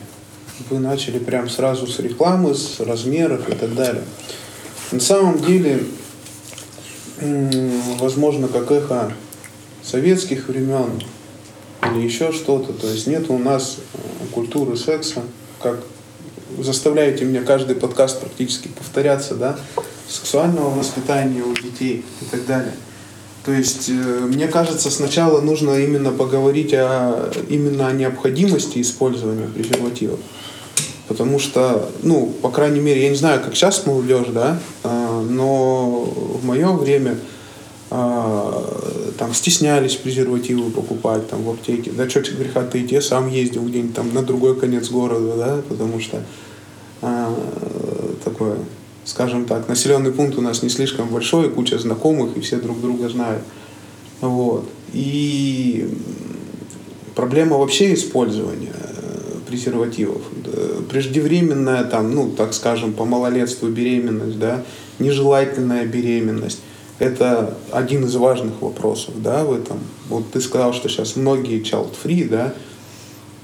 Вы 0.70 0.80
начали 0.80 1.20
прям 1.20 1.50
сразу 1.50 1.88
с 1.88 2.00
рекламы, 2.00 2.56
с 2.56 2.80
размеров 2.80 3.50
и 3.50 3.56
так 3.56 3.76
далее. 3.76 4.04
На 4.92 5.00
самом 5.00 5.40
деле, 5.40 5.84
возможно, 8.00 8.48
как 8.48 8.72
эхо 8.72 9.12
советских 9.84 10.48
времен 10.48 11.02
или 11.84 12.04
еще 12.06 12.32
что-то. 12.32 12.74
То 12.74 12.88
есть 12.88 13.08
нет 13.08 13.30
у 13.30 13.38
нас 13.38 13.78
э, 13.94 13.98
культуры 14.32 14.78
секса, 14.78 15.22
как 15.62 15.80
заставляете 16.60 17.26
меня 17.26 17.44
каждый 17.44 17.76
подкаст 17.76 18.22
практически 18.22 18.68
повторяться, 18.70 19.36
да, 19.36 19.60
сексуального 20.08 20.70
воспитания 20.70 21.42
у 21.42 21.54
детей 21.54 22.06
и 22.22 22.26
так 22.26 22.46
далее. 22.46 22.74
То 23.46 23.52
есть, 23.52 23.90
э, 23.90 23.94
мне 23.94 24.48
кажется, 24.48 24.90
сначала 24.90 25.40
нужно 25.40 25.80
именно 25.80 26.12
поговорить 26.12 26.74
о, 26.74 27.32
именно 27.48 27.88
о 27.88 27.94
необходимости 27.94 28.82
использования 28.82 29.48
презервативов. 29.48 30.20
Потому 31.08 31.38
что, 31.38 31.88
ну, 32.02 32.26
по 32.42 32.50
крайней 32.50 32.80
мере, 32.80 33.04
я 33.04 33.10
не 33.10 33.16
знаю, 33.16 33.40
как 33.42 33.56
сейчас 33.56 33.86
молодежь, 33.86 34.28
да, 34.34 34.60
а, 34.84 35.22
но 35.22 36.04
в 36.42 36.44
мое 36.44 36.72
время 36.72 37.20
а, 37.92 39.14
там 39.20 39.34
стеснялись 39.36 39.96
презервативы 39.96 40.72
покупать 40.72 41.30
там 41.30 41.44
в 41.44 41.50
аптеке. 41.52 41.92
Да 41.92 42.10
что 42.10 42.22
греха 42.22 42.64
таить, 42.64 42.92
я 42.92 43.02
сам 43.02 43.30
ездил 43.30 43.64
где-нибудь 43.64 43.94
там 43.94 44.14
на 44.16 44.24
другой 44.24 44.60
конец 44.60 44.90
города, 44.90 45.36
да, 45.38 45.62
потому 45.70 46.00
что 46.00 46.24
скажем 49.16 49.46
так, 49.46 49.70
населенный 49.70 50.12
пункт 50.12 50.38
у 50.38 50.42
нас 50.42 50.62
не 50.62 50.68
слишком 50.68 51.08
большой, 51.08 51.50
куча 51.50 51.80
знакомых, 51.80 52.36
и 52.36 52.42
все 52.42 52.58
друг 52.58 52.82
друга 52.82 53.08
знают. 53.08 53.44
Вот. 54.20 54.68
И 54.92 55.88
проблема 57.16 57.58
вообще 57.58 57.94
использования. 57.94 58.74
презервативов. 59.48 60.22
Э, 60.48 60.82
Преждевременная, 60.90 61.86
там, 61.86 62.14
ну, 62.14 62.30
так 62.30 62.54
скажем, 62.54 62.92
по 62.92 63.06
малолетству 63.06 63.70
беременность, 63.70 64.38
да, 64.38 64.66
нежелательная 65.00 65.86
беременность. 65.86 66.60
Это 67.00 67.58
один 67.72 68.04
из 68.04 68.16
важных 68.16 68.62
вопросов, 68.62 69.14
да, 69.22 69.46
в 69.46 69.54
этом. 69.54 69.80
Вот 70.10 70.30
ты 70.32 70.42
сказал, 70.42 70.74
что 70.74 70.90
сейчас 70.90 71.16
многие 71.16 71.62
child-free, 71.62 72.28
да, 72.28 72.54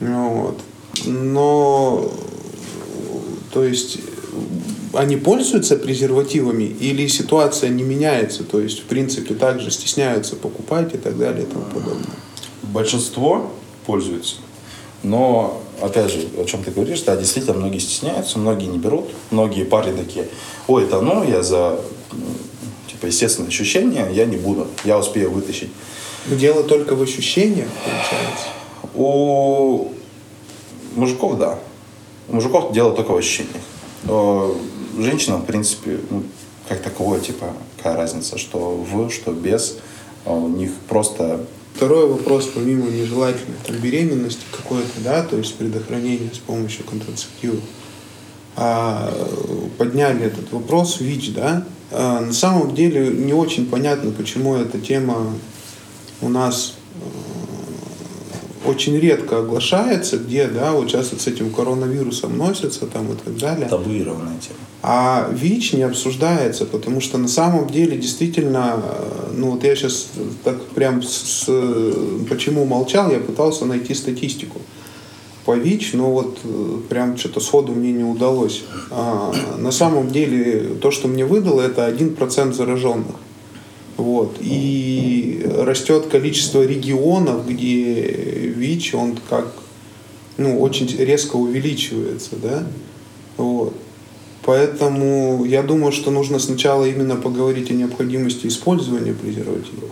вот. 0.02 0.60
Но, 1.06 2.12
то 3.54 3.64
есть, 3.64 4.00
они 4.94 5.18
пользуются 5.18 5.76
презервативами 5.78 6.64
или 6.64 7.08
ситуация 7.08 7.70
не 7.70 7.84
меняется, 7.84 8.44
то 8.44 8.60
есть, 8.60 8.80
в 8.80 8.84
принципе, 8.84 9.34
также 9.34 9.72
стесняются 9.72 10.36
покупать 10.36 10.94
и 10.94 10.98
так 10.98 11.18
далее 11.18 11.44
и 11.44 11.46
тому 11.46 11.66
подобное. 11.66 12.16
Большинство 12.64 13.52
пользуются. 13.86 14.36
Но, 15.04 15.62
опять 15.82 16.12
же, 16.12 16.28
о 16.38 16.46
чем 16.46 16.64
ты 16.64 16.72
говоришь, 16.72 17.02
да, 17.02 17.16
действительно, 17.16 17.56
многие 17.56 17.80
стесняются, 17.80 18.38
многие 18.38 18.68
не 18.68 18.78
берут. 18.78 19.10
Многие 19.32 19.64
парни 19.64 19.98
такие, 19.98 20.28
ой, 20.68 20.84
это 20.84 21.02
ну, 21.02 21.24
я 21.24 21.42
за, 21.42 21.80
типа, 22.90 23.08
естественное 23.08 23.50
ощущение, 23.50 24.08
я 24.14 24.26
не 24.26 24.38
буду, 24.38 24.68
я 24.84 25.00
успею 25.00 25.32
вытащить. 25.32 25.70
Дело 26.28 26.64
только 26.64 26.96
в 26.96 27.02
ощущениях, 27.02 27.68
получается. 27.84 28.46
У 28.94 29.92
мужиков, 30.96 31.40
да. 31.40 31.58
У 32.30 32.36
мужиков 32.36 32.72
дело 32.74 32.94
только 32.94 33.12
в 33.12 33.18
ощущениях. 33.18 33.64
Женщинам, 34.98 35.42
в 35.42 35.46
принципе, 35.46 36.00
ну, 36.10 36.24
как 36.68 36.82
таковое, 36.82 37.20
типа, 37.20 37.54
какая 37.78 37.96
разница, 37.96 38.38
что 38.38 38.76
в, 38.76 39.10
что 39.10 39.32
без. 39.32 39.78
А 40.26 40.34
У 40.34 40.48
них 40.48 40.72
просто 40.88 41.46
Второй 41.76 42.08
вопрос, 42.08 42.50
помимо 42.54 42.90
нежелательной 42.90 43.58
там, 43.66 43.78
беременности 43.78 44.42
какой-то, 44.52 45.02
да, 45.04 45.24
то 45.24 45.38
есть 45.38 45.56
предохранения 45.56 46.30
с 46.34 46.38
помощью 46.38 46.86
контрацептивов, 46.86 47.62
а, 48.56 49.12
подняли 49.78 50.26
этот 50.26 50.52
вопрос 50.52 51.00
ВИЧ, 51.00 51.34
да. 51.34 51.66
А, 51.92 52.20
на 52.20 52.34
самом 52.34 52.76
деле 52.76 53.08
не 53.08 53.34
очень 53.34 53.68
понятно, 53.68 54.12
почему 54.12 54.56
эта 54.56 54.80
тема 54.80 55.34
у 56.22 56.30
нас 56.30 56.76
очень 58.66 58.98
редко 58.98 59.40
оглашается, 59.40 60.18
где, 60.18 60.48
да, 60.48 60.72
вот 60.72 60.90
сейчас 60.90 61.12
вот 61.12 61.22
с 61.22 61.28
этим 61.28 61.52
коронавирусом 61.52 62.38
носятся 62.38 62.86
там 62.86 63.12
и 63.12 63.16
так 63.16 63.38
далее. 63.38 63.68
табуированная 63.68 64.38
тема. 64.40 64.60
А 64.84 65.30
ВИЧ 65.32 65.74
не 65.74 65.84
обсуждается, 65.84 66.66
потому 66.66 67.02
что 67.02 67.18
на 67.18 67.28
самом 67.28 67.70
деле 67.70 67.98
действительно, 67.98 68.82
э, 68.84 69.32
ну 69.36 69.52
вот 69.52 69.64
я 69.64 69.76
сейчас 69.76 70.10
так 70.44 70.62
прям 70.70 71.04
с, 71.04 71.46
почему 72.30 72.66
молчал, 72.66 73.12
я 73.12 73.20
пытался 73.20 73.66
найти 73.66 73.94
статистику 73.94 74.60
по 75.46 75.56
ВИЧ, 75.56 75.94
но 75.94 76.12
вот 76.12 76.40
э, 76.44 76.78
прям 76.90 77.18
что-то 77.18 77.40
сходу 77.40 77.74
мне 77.74 77.92
не 77.92 78.04
удалось. 78.04 78.64
А, 78.90 79.34
на 79.58 79.72
самом 79.72 80.10
деле 80.10 80.76
то, 80.82 80.92
что 80.92 81.08
мне 81.08 81.26
выдало, 81.26 81.62
это 81.62 81.88
1% 81.90 82.54
зараженных. 82.54 83.16
Вот. 84.02 84.38
И 84.40 85.46
растет 85.60 86.08
количество 86.08 86.66
регионов, 86.66 87.48
где 87.48 88.02
ВИЧ, 88.56 88.96
он 88.96 89.20
как 89.30 89.54
ну, 90.38 90.60
очень 90.60 90.88
резко 90.98 91.36
увеличивается, 91.36 92.32
да, 92.42 92.64
вот. 93.38 93.76
Поэтому 94.44 95.46
я 95.46 95.62
думаю, 95.62 95.92
что 95.92 96.10
нужно 96.10 96.40
сначала 96.40 96.86
именно 96.86 97.16
поговорить 97.16 97.70
о 97.70 97.76
необходимости 97.76 98.48
использования 98.48 99.14
презервативов, 99.14 99.92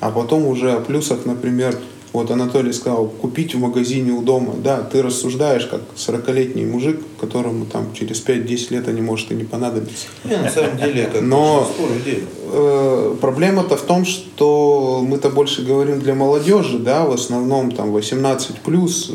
а 0.00 0.10
потом 0.10 0.46
уже 0.46 0.72
о 0.72 0.80
плюсах, 0.80 1.24
например, 1.24 1.78
вот 2.12 2.30
Анатолий 2.30 2.72
сказал, 2.72 3.06
купить 3.06 3.54
в 3.54 3.58
магазине 3.58 4.10
у 4.10 4.20
дома. 4.20 4.54
Да, 4.56 4.82
ты 4.82 5.00
рассуждаешь 5.00 5.66
как 5.66 5.80
40-летний 5.96 6.66
мужик, 6.66 7.00
которому 7.20 7.66
там 7.66 7.94
через 7.94 8.24
5-10 8.24 8.72
лет 8.74 8.88
они 8.88 9.00
может 9.00 9.30
и 9.30 9.34
не 9.34 9.44
понадобиться. 9.44 10.06
Не, 10.24 10.36
на 10.36 10.50
самом 10.50 10.76
деле, 10.76 11.06
как 11.06 11.22
Но- 11.22 11.60
большинство 11.60 11.94
людей. 11.94 12.24
Э, 12.52 13.14
Проблема-то 13.20 13.76
в 13.76 13.82
том, 13.82 14.04
что 14.04 15.04
мы-то 15.06 15.30
больше 15.30 15.62
говорим 15.62 16.00
для 16.00 16.14
молодежи, 16.14 16.78
да, 16.78 17.04
в 17.04 17.12
основном 17.12 17.70
там 17.70 17.92
18 17.92 18.60
плюс, 18.60 19.10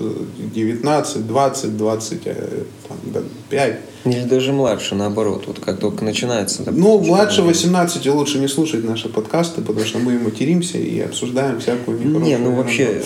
19, 0.53 1.27
20, 1.27 1.77
25. 1.77 3.75
Или 4.05 4.23
даже 4.23 4.53
младше, 4.53 4.95
наоборот. 4.95 5.43
Вот 5.47 5.59
как 5.59 5.79
только 5.79 6.05
начинается. 6.05 6.63
допустим, 6.63 6.83
Ну, 6.83 6.99
младше 6.99 7.41
18 7.41 8.05
лучше 8.07 8.39
не 8.39 8.47
слушать 8.47 8.83
наши 8.83 9.09
подкасты, 9.09 9.61
потому 9.61 9.85
что 9.85 9.99
мы 9.99 10.19
материмся 10.19 10.77
и 10.77 10.99
обсуждаем 10.99 11.59
всякую 11.59 11.99
нехорошую 11.99 12.25
Не, 12.25 12.37
ну 12.37 12.55
вообще. 12.55 13.01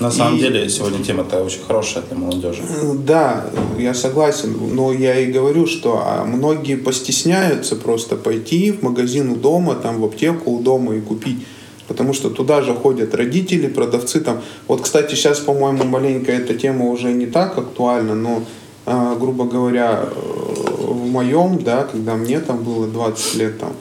На 0.00 0.10
самом 0.10 0.36
И- 0.36 0.40
деле, 0.40 0.68
сегодня 0.68 1.04
тема-то 1.04 1.42
очень 1.44 1.62
хорошая 1.66 2.02
для 2.10 2.16
молодежи. 2.18 2.62
Э, 2.62 2.94
Да, 3.06 3.46
я 3.78 3.94
согласен, 3.94 4.54
но 4.74 4.92
я 4.92 5.18
и 5.20 5.26
говорю, 5.32 5.66
что 5.66 6.02
а, 6.04 6.24
многие 6.24 6.76
постесняются 6.76 7.76
просто 7.76 8.16
пойти 8.16 8.72
в 8.72 8.82
магазин 8.82 9.30
у 9.30 9.36
дома, 9.36 9.74
там 9.74 10.00
в 10.00 10.04
аптеку 10.04 10.50
у 10.50 10.60
дома 10.60 10.94
и 10.96 11.00
купить. 11.00 11.46
Потому 11.86 12.12
что 12.14 12.30
туда 12.30 12.62
же 12.62 12.74
ходят 12.74 13.14
родители, 13.14 13.68
продавцы 13.68 14.20
там. 14.20 14.40
Вот, 14.68 14.80
кстати, 14.80 15.14
сейчас, 15.14 15.38
по-моему, 15.38 15.84
маленько 15.84 16.32
эта 16.32 16.54
тема 16.54 16.86
уже 16.86 17.12
не 17.12 17.26
так 17.26 17.58
актуальна, 17.58 18.14
но, 18.14 18.42
а, 18.86 19.14
грубо 19.16 19.44
говоря, 19.44 20.06
э, 20.10 20.82
в 20.82 21.06
моем, 21.06 21.62
да, 21.62 21.84
когда 21.84 22.14
мне 22.14 22.40
там 22.40 22.64
было 22.64 22.86
20 22.86 23.34
лет, 23.36 23.60
там, 23.60 23.72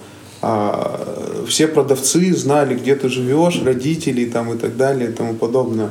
а, 0.42 1.13
все 1.46 1.68
продавцы 1.68 2.34
знали, 2.36 2.76
где 2.76 2.96
ты 2.96 3.10
живешь, 3.10 3.62
родители 3.64 4.26
там 4.26 4.54
и 4.54 4.58
так 4.58 4.78
далее 4.78 5.10
и 5.10 5.14
тому 5.14 5.34
подобное. 5.34 5.90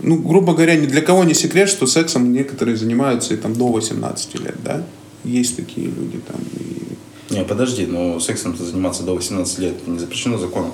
Ну, 0.00 0.16
грубо 0.16 0.54
говоря, 0.54 0.74
ни 0.74 0.86
для 0.86 1.00
кого 1.00 1.24
не 1.24 1.34
секрет, 1.34 1.68
что 1.68 1.86
сексом 1.86 2.32
некоторые 2.32 2.76
занимаются 2.76 3.34
и 3.34 3.36
там 3.36 3.54
до 3.54 3.68
18 3.68 4.34
лет, 4.40 4.56
да? 4.64 4.82
Есть 5.24 5.56
такие 5.56 5.86
люди 5.86 6.20
там. 6.26 6.40
И... 6.58 7.34
Не, 7.34 7.44
подожди, 7.44 7.86
но 7.86 8.18
сексом-то 8.18 8.64
заниматься 8.64 9.04
до 9.04 9.14
18 9.14 9.58
лет 9.60 9.86
не 9.86 9.98
запрещено 9.98 10.38
законом. 10.38 10.72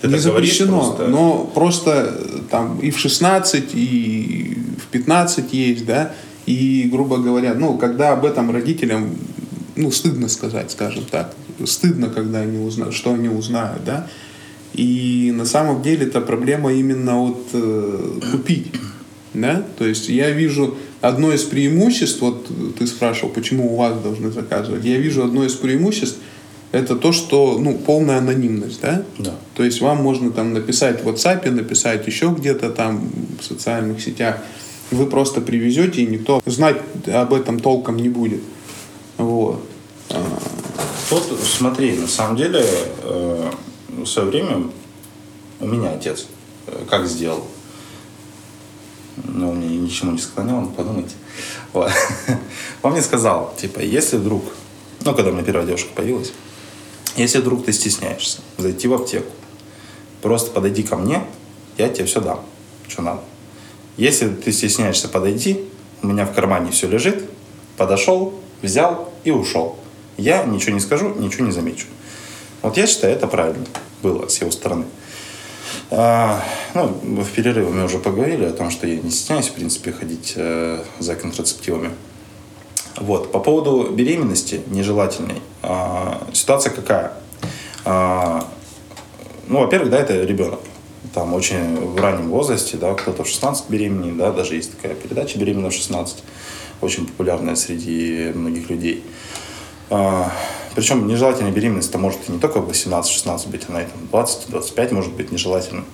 Ты 0.00 0.06
не 0.08 0.18
запрещено, 0.18 0.80
просто. 0.80 1.08
но 1.08 1.50
просто 1.52 2.20
там 2.50 2.78
и 2.78 2.92
в 2.92 2.98
16, 2.98 3.70
и 3.74 4.56
в 4.80 4.86
15 4.92 5.52
есть, 5.52 5.84
да? 5.84 6.14
И, 6.46 6.88
грубо 6.90 7.18
говоря, 7.18 7.54
ну, 7.54 7.76
когда 7.76 8.12
об 8.12 8.24
этом 8.24 8.50
родителям, 8.52 9.16
ну, 9.74 9.90
стыдно 9.90 10.28
сказать, 10.28 10.70
скажем 10.70 11.04
так. 11.10 11.34
Стыдно, 11.64 12.08
когда 12.08 12.40
они 12.40 12.58
узнают, 12.58 12.94
что 12.94 13.12
они 13.12 13.28
узнают, 13.28 13.84
да? 13.84 14.08
И 14.74 15.32
на 15.34 15.44
самом 15.44 15.82
деле 15.82 16.06
это 16.06 16.20
проблема 16.20 16.72
именно 16.72 17.18
вот 17.18 17.48
э, 17.52 18.20
купить, 18.30 18.72
да? 19.34 19.64
То 19.78 19.86
есть 19.86 20.08
я 20.08 20.30
вижу 20.30 20.76
одно 21.00 21.32
из 21.32 21.42
преимуществ, 21.42 22.20
вот 22.20 22.48
ты 22.78 22.86
спрашивал, 22.86 23.32
почему 23.32 23.72
у 23.72 23.76
вас 23.76 24.00
должны 24.00 24.30
заказывать, 24.30 24.84
я 24.84 24.98
вижу 24.98 25.24
одно 25.24 25.44
из 25.44 25.54
преимуществ, 25.54 26.18
это 26.70 26.96
то, 26.96 27.12
что, 27.12 27.58
ну, 27.58 27.78
полная 27.78 28.18
анонимность, 28.18 28.80
да? 28.82 29.02
Да. 29.18 29.34
То 29.54 29.64
есть 29.64 29.80
вам 29.80 30.02
можно 30.02 30.30
там 30.30 30.52
написать 30.52 31.02
в 31.02 31.08
WhatsApp, 31.08 31.50
написать 31.50 32.06
еще 32.06 32.34
где-то 32.36 32.70
там 32.70 33.08
в 33.40 33.44
социальных 33.44 34.02
сетях. 34.02 34.38
Вы 34.90 35.06
просто 35.06 35.40
привезете, 35.40 36.02
и 36.02 36.06
никто 36.06 36.42
знать 36.44 36.76
об 37.06 37.32
этом 37.32 37.58
толком 37.58 37.96
не 37.96 38.08
будет. 38.08 38.42
Вот. 39.16 39.62
Вот 41.10 41.24
смотри, 41.42 41.96
на 41.96 42.06
самом 42.06 42.36
деле, 42.36 42.62
э, 43.02 43.50
в 43.88 44.06
свое 44.06 44.28
время 44.28 44.70
у 45.58 45.66
меня 45.66 45.92
отец 45.92 46.26
э, 46.66 46.84
как 46.88 47.06
сделал. 47.06 47.46
Ну, 49.24 49.50
он 49.50 49.60
меня 49.60 49.80
ничему 49.80 50.12
не 50.12 50.18
склонял, 50.18 50.66
подумайте. 50.68 51.14
Вот. 51.72 51.90
Он 52.82 52.92
мне 52.92 53.02
сказал, 53.02 53.52
типа, 53.60 53.80
если 53.80 54.16
вдруг, 54.16 54.44
ну, 55.04 55.12
когда 55.14 55.30
у 55.30 55.34
меня 55.34 55.42
первая 55.42 55.66
девушка 55.66 55.88
появилась, 55.92 56.32
если 57.16 57.38
вдруг 57.38 57.64
ты 57.64 57.72
стесняешься 57.72 58.38
зайти 58.58 58.86
в 58.86 58.94
аптеку, 58.94 59.30
просто 60.22 60.52
подойди 60.52 60.84
ко 60.84 60.96
мне, 60.96 61.24
я 61.78 61.88
тебе 61.88 62.04
все 62.04 62.20
дам, 62.20 62.44
что 62.86 63.02
надо. 63.02 63.20
Если 63.96 64.28
ты 64.28 64.52
стесняешься 64.52 65.08
подойти, 65.08 65.64
у 66.02 66.06
меня 66.06 66.24
в 66.24 66.32
кармане 66.32 66.70
все 66.70 66.86
лежит, 66.86 67.28
подошел, 67.76 68.38
взял 68.62 69.12
и 69.24 69.32
ушел. 69.32 69.78
Я 70.18 70.42
ничего 70.42 70.74
не 70.74 70.80
скажу, 70.80 71.14
ничего 71.14 71.46
не 71.46 71.52
замечу. 71.52 71.86
Вот 72.62 72.76
я 72.76 72.86
считаю, 72.88 73.14
это 73.14 73.28
правильно 73.28 73.64
было 74.02 74.26
с 74.26 74.40
его 74.40 74.50
стороны. 74.50 74.84
А, 75.90 76.42
ну, 76.74 76.88
в 77.22 77.30
перерыве 77.30 77.68
мы 77.68 77.84
уже 77.84 77.98
поговорили 77.98 78.44
о 78.44 78.52
том, 78.52 78.70
что 78.70 78.86
я 78.86 78.96
не 78.96 79.10
стесняюсь, 79.10 79.46
в 79.46 79.52
принципе, 79.52 79.92
ходить 79.92 80.34
э, 80.34 80.82
за 80.98 81.14
контрацептивами. 81.14 81.90
Вот. 82.96 83.30
По 83.30 83.38
поводу 83.38 83.90
беременности 83.92 84.60
нежелательной. 84.66 85.40
а, 85.62 86.26
ситуация 86.32 86.72
какая? 86.72 87.12
А, 87.84 88.44
ну, 89.46 89.60
во-первых, 89.60 89.90
да, 89.90 90.00
это 90.00 90.24
ребенок. 90.24 90.60
Там 91.14 91.32
очень 91.32 91.76
в 91.76 92.00
раннем 92.00 92.28
возрасте, 92.28 92.76
да, 92.76 92.92
кто-то 92.94 93.22
в 93.22 93.28
16 93.28 93.70
беременный, 93.70 94.12
да, 94.12 94.32
даже 94.32 94.56
есть 94.56 94.72
такая 94.72 94.94
передача 94.94 95.38
«Беременна 95.38 95.70
в 95.70 95.72
16», 95.72 96.16
очень 96.80 97.06
популярная 97.06 97.54
среди 97.54 98.32
многих 98.34 98.68
людей. 98.68 99.04
А, 99.90 100.32
причем 100.74 101.06
нежелательная 101.06 101.52
беременность 101.52 101.88
это 101.88 101.98
может 101.98 102.28
не 102.28 102.38
только 102.38 102.60
в 102.60 102.70
18-16 102.70 103.48
быть, 103.48 103.62
она 103.68 103.82
и 103.82 103.86
там 103.86 104.22
20-25 104.22 104.94
может 104.94 105.12
быть 105.12 105.32
нежелательно. 105.32 105.84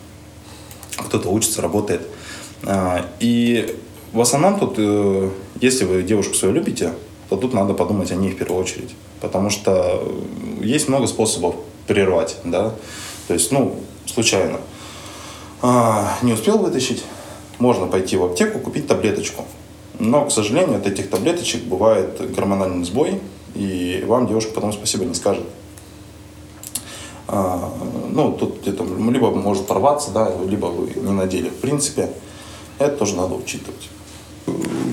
Кто-то 0.96 1.28
учится, 1.30 1.62
работает. 1.62 2.02
А, 2.64 3.07
и 3.20 3.76
в 4.12 4.20
основном 4.20 4.59
тут, 4.59 4.74
э, 4.78 5.30
если 5.61 5.85
вы 5.85 6.02
девушку 6.02 6.35
свою 6.35 6.54
любите, 6.54 6.92
то 7.28 7.37
тут 7.37 7.52
надо 7.52 7.74
подумать 7.74 8.12
о 8.12 8.14
ней 8.14 8.30
в 8.30 8.37
первую 8.37 8.61
очередь. 8.61 8.94
Потому 9.20 9.50
что 9.50 10.02
э, 10.61 10.64
есть 10.64 10.88
много 10.88 11.07
способов 11.07 11.57
прервать, 11.87 12.37
да. 12.44 12.74
То 13.26 13.35
есть, 13.35 13.50
ну, 13.50 13.80
случайно. 14.07 14.61
А, 15.62 16.16
не 16.22 16.33
успел 16.33 16.59
вытащить, 16.59 17.02
можно 17.59 17.87
пойти 17.87 18.16
в 18.16 18.24
аптеку, 18.24 18.59
купить 18.59 18.87
таблеточку. 18.87 19.44
Но, 19.98 20.26
к 20.26 20.33
сожалению, 20.33 20.76
от 20.76 20.87
этих 20.87 21.11
таблеточек 21.11 21.64
бывает 21.64 22.35
гормональный 22.35 22.85
сбой, 22.85 23.20
и 23.54 24.04
вам 24.06 24.26
девушка 24.26 24.52
потом 24.52 24.72
спасибо 24.72 25.04
не 25.04 25.14
скажет. 25.14 25.44
А, 27.26 27.72
ну, 28.10 28.32
тут 28.32 28.60
где-то 28.62 28.84
либо 28.84 29.30
может 29.30 29.66
порваться, 29.66 30.10
да, 30.10 30.30
либо 30.46 30.66
вы 30.66 30.88
не 30.94 31.12
надели. 31.12 31.48
В 31.48 31.56
принципе, 31.56 32.10
это 32.78 32.96
тоже 32.96 33.16
надо 33.16 33.34
учитывать. 33.34 33.88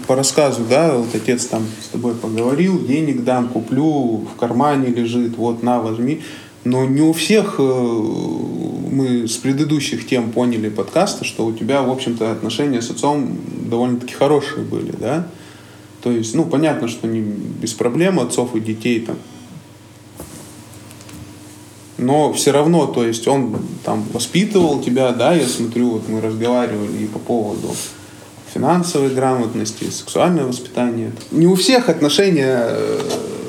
По 0.08 0.15
рассказу, 0.15 0.63
да, 0.69 0.95
вот 0.95 1.13
отец 1.13 1.45
там 1.45 1.63
с 1.84 1.89
тобой 1.89 2.15
поговорил, 2.15 2.84
денег 2.86 3.24
дам, 3.24 3.50
куплю, 3.50 4.26
в 4.34 4.39
кармане 4.39 4.88
лежит, 4.88 5.38
вот 5.38 5.62
на, 5.62 5.82
возьми. 5.82 6.21
Но 6.63 6.86
не 6.86 7.02
у 7.02 7.12
всех 7.12 7.56
э, 7.58 7.63
мы 7.63 9.28
с 9.28 9.38
предыдущих 9.38 10.08
тем 10.08 10.32
поняли 10.32 10.69
подкаста, 10.69 11.26
что 11.26 11.45
у 11.45 11.54
тебя, 11.54 11.82
в 11.82 11.89
общем-то, 11.89 12.32
отношения 12.32 12.82
с 12.82 12.91
отцом 12.91 13.36
довольно-таки 13.69 14.13
хорошие 14.13 14.63
были, 14.63 14.91
да? 14.91 15.28
То 16.02 16.12
есть, 16.12 16.34
ну, 16.34 16.46
понятно, 16.46 16.88
что 16.88 17.08
не 17.08 17.22
без 17.22 17.74
проблем 17.74 18.20
отцов 18.20 18.56
и 18.56 18.60
детей 18.60 19.02
там. 19.02 19.18
Но 21.98 22.34
все 22.34 22.52
равно, 22.52 22.88
то 22.88 23.06
есть 23.06 23.28
он 23.28 23.60
там 23.86 24.04
воспитывал 24.12 24.82
тебя, 24.82 25.12
да, 25.12 25.36
я 25.36 25.48
смотрю, 25.48 25.92
вот 25.92 26.10
мы 26.10 26.20
разговаривали 26.20 27.04
и 27.04 27.06
по 27.06 27.20
поводу 27.20 27.70
финансовой 28.52 29.14
грамотности, 29.14 29.84
сексуального 29.90 30.48
воспитания. 30.48 31.12
Не 31.30 31.46
у 31.46 31.56
всех 31.56 31.90
отношения 31.90 32.58
э, 32.60 33.00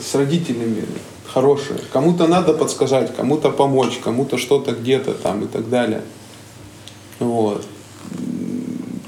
с 0.02 0.14
родителями 0.14 0.84
хорошие. 1.32 1.80
Кому-то 1.92 2.26
надо 2.26 2.52
подсказать, 2.52 3.16
кому-то 3.16 3.50
помочь, 3.50 3.98
кому-то 4.04 4.36
что-то 4.36 4.72
где-то 4.72 5.14
там 5.14 5.44
и 5.44 5.46
так 5.46 5.70
далее. 5.70 6.02
Вот. 7.18 7.64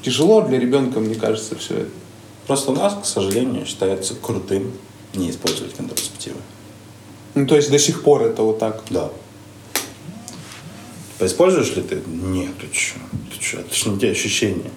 Тяжело 0.03 0.41
для 0.41 0.59
ребенка, 0.59 1.01
мне 1.01 1.15
кажется, 1.15 1.55
все 1.57 1.75
это. 1.75 2.04
Просто 2.47 2.73
у 2.73 2.75
нас, 2.75 2.95
к 3.03 3.07
сожалению, 3.07 3.65
считается 3.67 4.15
крутым 4.15 4.73
не 5.15 5.31
использовать 5.31 5.75
контрацептивы. 5.75 6.37
Ну, 7.35 7.47
то 7.47 7.57
есть 7.57 7.71
до 7.71 7.79
сих 7.79 8.03
пор 8.03 8.23
это 8.23 8.43
вот 8.43 8.59
так. 8.59 8.83
Да. 8.91 9.11
Используешь 11.21 11.75
ли 11.75 11.83
ты? 11.83 12.03
Нет, 12.07 12.51
ты 12.59 12.67
что? 12.77 12.99
Ты 13.31 13.45
что? 13.45 13.61
Это 13.61 13.75
же 13.75 13.89
не 13.91 13.99
те 13.99 14.11
ощущения. 14.11 14.71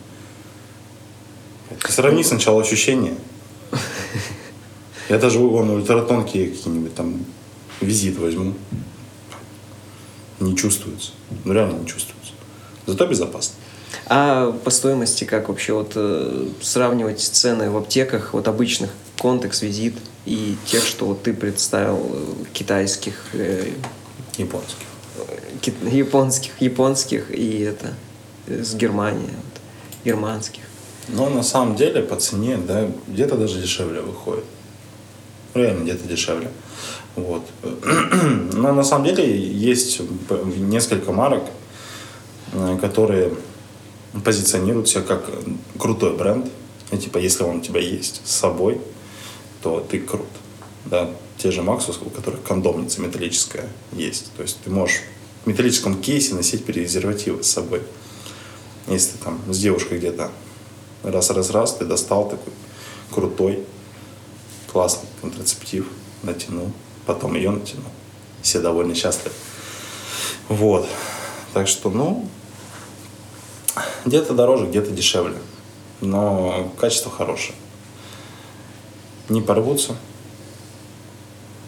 Ты 1.82 1.92
сравни 1.92 2.24
сначала 2.24 2.62
ощущения. 2.62 3.16
Я 5.10 5.18
даже 5.18 5.40
вон 5.40 5.70
ультратонкие 5.70 6.50
какие-нибудь 6.50 6.96
там 6.96 7.26
визит 7.82 8.18
возьму. 8.18 8.54
Не 10.40 10.56
чувствуется. 10.56 11.12
Ну 11.44 11.54
реально 11.54 11.80
не 11.80 11.88
чувствуется. 11.88 12.34
Зато 12.86 13.06
безопасно. 13.08 13.56
А 14.10 14.52
по 14.64 14.70
стоимости 14.70 15.26
как 15.26 15.50
вообще 15.50 15.74
вот 15.74 15.92
э, 15.96 16.48
сравнивать 16.62 17.20
цены 17.20 17.70
в 17.70 17.76
аптеках, 17.78 18.34
вот 18.34 18.48
обычных 18.48 18.90
контекс, 19.20 19.62
визит 19.62 19.96
и 20.26 20.56
тех, 20.66 20.86
что 20.86 21.08
вот 21.08 21.24
ты 21.24 21.34
представил 21.34 22.00
э, 22.14 22.26
китайских, 22.54 23.22
э, 23.34 23.70
Японских. 24.38 24.86
ки- 25.62 25.74
японских, 25.92 26.62
японских 26.62 27.32
и 27.32 27.60
это 27.62 27.96
с 28.48 28.76
Германии, 28.76 29.26
вот, 29.26 29.62
германских. 30.06 30.64
Но 31.10 31.30
на 31.30 31.44
самом 31.44 31.76
деле 31.76 32.02
по 32.02 32.16
цене, 32.16 32.58
да, 32.58 32.88
где-то 33.08 33.36
даже 33.36 33.60
дешевле 33.60 34.02
выходит. 34.02 34.46
Реально 35.54 35.84
где-то 35.84 36.08
дешевле. 36.08 36.50
Вот. 37.16 37.44
Но 38.54 38.74
на 38.74 38.84
самом 38.84 39.06
деле 39.06 39.38
есть 39.38 40.00
несколько 40.58 41.12
марок, 41.12 41.44
которые 42.80 43.34
позиционируют 44.24 44.90
себя 44.90 45.02
как 45.02 45.30
крутой 45.78 46.16
бренд. 46.16 46.48
И 46.92 46.98
типа, 46.98 47.18
если 47.18 47.44
он 47.44 47.58
у 47.58 47.62
тебя 47.62 47.82
есть 47.82 48.22
с 48.26 48.32
собой, 48.32 48.80
то 49.62 49.80
ты 49.80 50.00
крут. 50.00 50.28
Да? 50.86 51.10
Те 51.38 51.52
же 51.52 51.62
Maxus, 51.62 51.98
у 52.06 52.10
которых 52.10 52.42
кондомница 52.44 53.02
металлическая 53.02 53.70
есть. 53.92 54.32
То 54.36 54.44
есть 54.44 54.58
ты 54.64 54.70
можешь 54.70 55.02
в 55.44 55.48
металлическом 55.48 56.02
кейсе 56.02 56.34
носить 56.34 56.66
презервативы 56.66 57.44
с 57.44 57.52
собой. 57.52 57.82
Если 58.88 59.12
ты 59.12 59.24
там 59.24 59.40
с 59.50 59.60
девушкой 59.60 59.98
где-то 59.98 60.32
раз-раз-раз, 61.04 61.76
ты 61.76 61.86
достал 61.86 62.30
такой 62.30 62.54
крутой, 63.12 63.64
классный 64.72 65.10
контрацептив, 65.22 65.88
натянул, 66.24 66.72
потом 67.06 67.36
ее 67.36 67.52
натянул. 67.52 67.92
Все 68.42 68.60
довольно 68.60 68.96
счастливы. 68.96 69.36
Вот. 70.48 70.88
Так 71.54 71.68
что, 71.68 71.90
ну, 71.90 72.28
где-то 74.06 74.34
дороже, 74.34 74.68
где-то 74.68 74.92
дешевле. 74.92 75.38
Но 76.02 76.72
качество 76.80 77.12
хорошее. 77.12 77.56
Не 79.30 79.42
порвутся. 79.42 79.96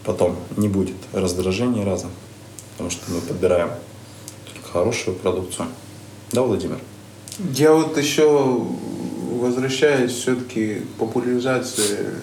Потом 0.04 0.38
не 0.58 0.68
будет 0.68 0.96
раздражений 1.14 1.84
разом. 1.84 2.12
Потому 2.72 2.90
что 2.90 3.12
мы 3.12 3.22
подбираем 3.22 3.72
только 4.46 4.68
хорошую 4.68 5.18
продукцию. 5.18 5.68
Да, 6.32 6.44
Владимир? 6.44 6.80
Я 7.54 7.74
вот 7.74 7.98
еще 7.98 8.66
возвращаюсь 9.40 10.12
все-таки 10.12 10.76
к 10.76 11.00
популяризации 11.00 12.16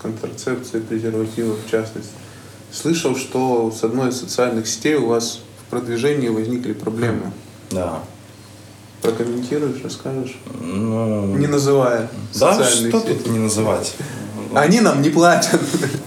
контрацепции, 0.00 0.80
презервативов 0.80 1.58
в 1.64 1.70
частности. 1.70 2.12
Слышал, 2.70 3.16
что 3.16 3.70
с 3.70 3.84
одной 3.84 4.10
из 4.10 4.18
социальных 4.18 4.66
сетей 4.66 4.96
у 4.96 5.06
вас 5.06 5.40
в 5.60 5.70
продвижении 5.70 6.28
возникли 6.28 6.72
проблемы. 6.72 7.32
Да. 7.70 8.02
Прокомментируешь, 9.04 9.82
расскажешь? 9.84 10.38
Ну, 10.62 11.36
Не 11.36 11.46
называя 11.46 12.08
да, 12.34 12.54
что 12.54 12.64
сети. 12.64 12.90
тут 12.90 13.26
не 13.26 13.38
называть? 13.38 13.94
Они 14.54 14.80
нам 14.80 15.02
не 15.02 15.10
платят. 15.10 15.60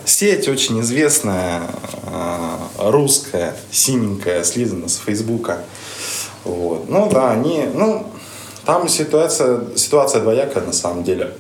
Сеть 0.04 0.48
очень 0.48 0.82
известная, 0.82 1.62
э, 2.08 2.90
русская, 2.90 3.56
синенькая, 3.70 4.44
слизана 4.44 4.88
с 4.88 4.98
Фейсбука. 4.98 5.60
Вот. 6.44 6.90
Ну 6.90 7.08
да, 7.12 7.34
они, 7.34 7.66
ну, 7.72 8.08
там 8.66 8.90
ситуация, 8.90 9.60
ситуация 9.76 10.22
двоякая 10.22 10.66
на 10.66 10.74
самом 10.74 11.04
деле. 11.04 11.34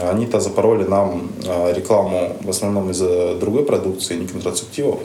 Они-то 0.00 0.40
запороли 0.40 0.84
нам 0.84 1.30
э, 1.44 1.74
рекламу 1.74 2.38
в 2.40 2.48
основном 2.48 2.90
из-за 2.92 3.34
другой 3.34 3.66
продукции, 3.66 4.16
не 4.16 4.26
контрацептивов. 4.26 5.00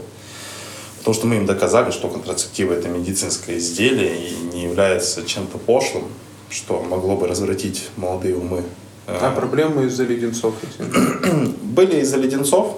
Потому 1.02 1.16
что 1.16 1.26
мы 1.26 1.38
им 1.38 1.48
доказали, 1.48 1.90
что 1.90 2.10
контрацептивы 2.10 2.76
это 2.76 2.88
медицинское 2.88 3.58
изделие 3.58 4.30
и 4.30 4.36
не 4.54 4.64
является 4.64 5.26
чем-то 5.26 5.58
пошлым, 5.58 6.04
что 6.50 6.80
могло 6.84 7.16
бы 7.16 7.28
развратить 7.28 7.90
молодые 7.98 8.36
умы. 8.36 8.64
Э, 9.08 9.18
А 9.20 9.32
проблемы 9.32 9.86
из-за 9.86 10.04
леденцов 10.04 10.54
были 11.64 12.02
из-за 12.02 12.18
леденцов, 12.18 12.78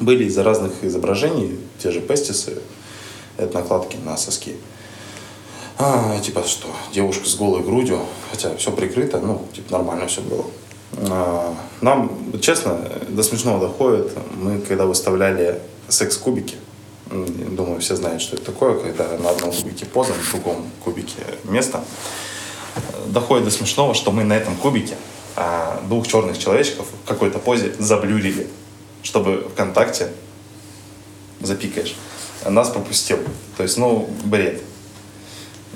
были 0.00 0.24
из-за 0.24 0.42
разных 0.42 0.72
изображений, 0.82 1.60
те 1.80 1.92
же 1.92 2.00
пестисы, 2.00 2.58
это 3.36 3.54
накладки 3.54 3.96
на 4.04 4.16
соски. 4.16 4.56
А, 5.78 6.18
типа 6.18 6.42
что, 6.42 6.66
девушка 6.92 7.28
с 7.28 7.36
голой 7.36 7.62
грудью, 7.62 8.00
хотя 8.32 8.56
все 8.56 8.72
прикрыто, 8.72 9.20
ну, 9.20 9.46
типа 9.54 9.70
нормально 9.70 10.08
все 10.08 10.22
было. 10.22 10.44
А, 11.08 11.54
нам, 11.82 12.10
честно, 12.40 12.80
до 13.08 13.22
смешного 13.22 13.60
доходит, 13.60 14.10
мы 14.34 14.58
когда 14.60 14.86
выставляли 14.86 15.60
секс-кубики, 15.86 16.56
думаю, 17.10 17.80
все 17.80 17.96
знают, 17.96 18.22
что 18.22 18.36
это 18.36 18.46
такое, 18.46 18.78
когда 18.78 19.16
на 19.18 19.30
одном 19.30 19.52
кубике 19.52 19.86
поза, 19.86 20.12
на 20.14 20.30
другом 20.30 20.70
кубике 20.84 21.22
место, 21.44 21.84
доходит 23.06 23.44
до 23.44 23.50
смешного, 23.50 23.94
что 23.94 24.12
мы 24.12 24.24
на 24.24 24.34
этом 24.34 24.56
кубике 24.56 24.96
а, 25.36 25.80
двух 25.88 26.06
черных 26.06 26.38
человечков 26.38 26.86
в 27.04 27.08
какой-то 27.08 27.38
позе 27.38 27.74
заблюрили, 27.78 28.48
чтобы 29.02 29.48
ВКонтакте 29.52 30.10
запикаешь. 31.40 31.94
Нас 32.44 32.68
пропустил. 32.70 33.18
То 33.56 33.62
есть, 33.62 33.76
ну, 33.76 34.08
бред. 34.24 34.62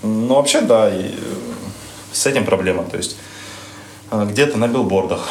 Ну, 0.03 0.35
вообще, 0.35 0.61
да, 0.61 0.93
и, 0.93 1.11
э, 1.11 1.15
с 2.13 2.27
этим 2.27 2.45
проблема. 2.45 2.85
То 2.85 2.97
есть, 2.97 3.17
э, 4.11 4.27
где-то 4.29 4.59
на 4.59 4.69
билбордах 4.69 5.29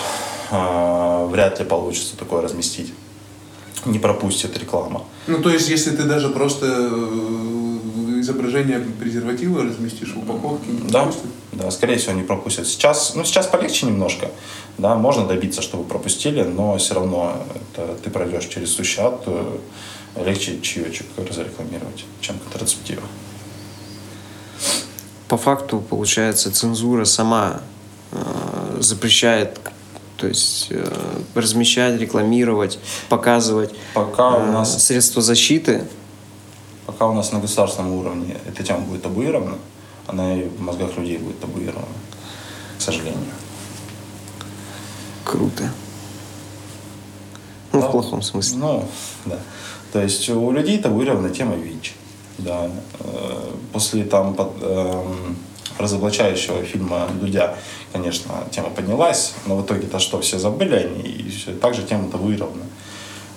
э, 0.51 1.27
вряд 1.29 1.59
ли 1.59 1.65
получится 1.65 2.17
такое 2.17 2.41
разместить. 2.41 2.93
Не 3.85 3.99
пропустит 3.99 4.57
реклама. 4.59 5.03
Ну, 5.27 5.41
то 5.41 5.49
есть, 5.49 5.69
если 5.69 5.91
ты 5.91 6.03
даже 6.03 6.29
просто 6.29 6.65
э, 6.67 8.19
изображение 8.19 8.79
презерватива 8.79 9.63
разместишь 9.63 10.13
в 10.13 10.19
упаковке, 10.19 10.69
не 10.71 10.89
Да, 10.89 11.03
пропустят? 11.03 11.29
да, 11.53 11.71
скорее 11.71 11.97
всего, 11.97 12.13
не 12.13 12.23
пропустят. 12.23 12.67
Сейчас, 12.67 13.15
ну, 13.15 13.23
сейчас 13.23 13.47
полегче 13.47 13.87
немножко. 13.87 14.29
Да, 14.77 14.95
можно 14.95 15.25
добиться, 15.25 15.61
чтобы 15.61 15.83
пропустили, 15.83 16.43
но 16.43 16.77
все 16.77 16.93
равно 16.93 17.43
это 17.73 17.95
ты 18.03 18.09
пройдешь 18.11 18.45
через 18.45 18.71
сущий 18.71 19.01
ад, 19.01 19.23
э, 19.25 19.57
легче 20.25 20.61
чаечек 20.61 21.07
разрекламировать, 21.17 22.05
чем 22.21 22.37
контрацептивы. 22.39 23.01
По 25.27 25.37
факту, 25.37 25.79
получается, 25.89 26.51
цензура 26.51 27.05
сама 27.05 27.61
э, 28.11 28.77
запрещает 28.79 29.59
то 30.21 30.27
есть 30.27 30.67
э, 30.69 30.85
размещать, 31.33 31.99
рекламировать, 31.99 32.77
показывать 33.09 33.73
Пока 33.95 34.29
у 34.37 34.41
э, 34.41 34.51
нас- 34.51 34.83
средства 34.85 35.21
защиты. 35.23 35.83
Пока 36.85 37.07
у 37.07 37.13
нас 37.13 37.31
на 37.31 37.39
государственном 37.39 37.93
уровне 37.93 38.37
эта 38.47 38.61
тема 38.63 38.81
будет 38.81 39.01
табуирована, 39.01 39.57
она 40.05 40.35
и 40.37 40.47
в 40.47 40.61
мозгах 40.61 40.95
людей 40.97 41.17
будет 41.17 41.39
табуирована, 41.39 41.87
к 42.77 42.81
сожалению. 42.81 43.17
Круто. 45.25 45.71
Ну, 47.71 47.81
Да. 47.81 47.87
в 47.87 47.91
плохом 47.91 48.21
смысле. 48.21 48.57
Ну, 48.59 48.87
да. 49.25 49.39
То 49.93 50.01
есть 50.03 50.29
у 50.29 50.51
людей 50.51 50.77
табуирована 50.77 51.29
тема 51.31 51.55
ВИЧ. 51.55 51.95
Да. 52.37 52.69
Э, 52.99 53.51
После 53.73 54.03
там 54.03 54.33
под- 54.35 54.61
эм, 54.61 55.37
разоблачающего 55.77 56.63
фильма 56.63 57.07
Дудя, 57.19 57.55
конечно, 57.93 58.43
тема 58.51 58.69
поднялась, 58.69 59.33
но 59.45 59.57
в 59.57 59.65
итоге-то 59.65 59.99
что, 59.99 60.21
все 60.21 60.39
забыли 60.39 60.75
они, 60.75 61.01
и 61.01 61.29
все, 61.29 61.53
также 61.53 61.83
тема 61.83 62.09
табуирована. 62.09 62.65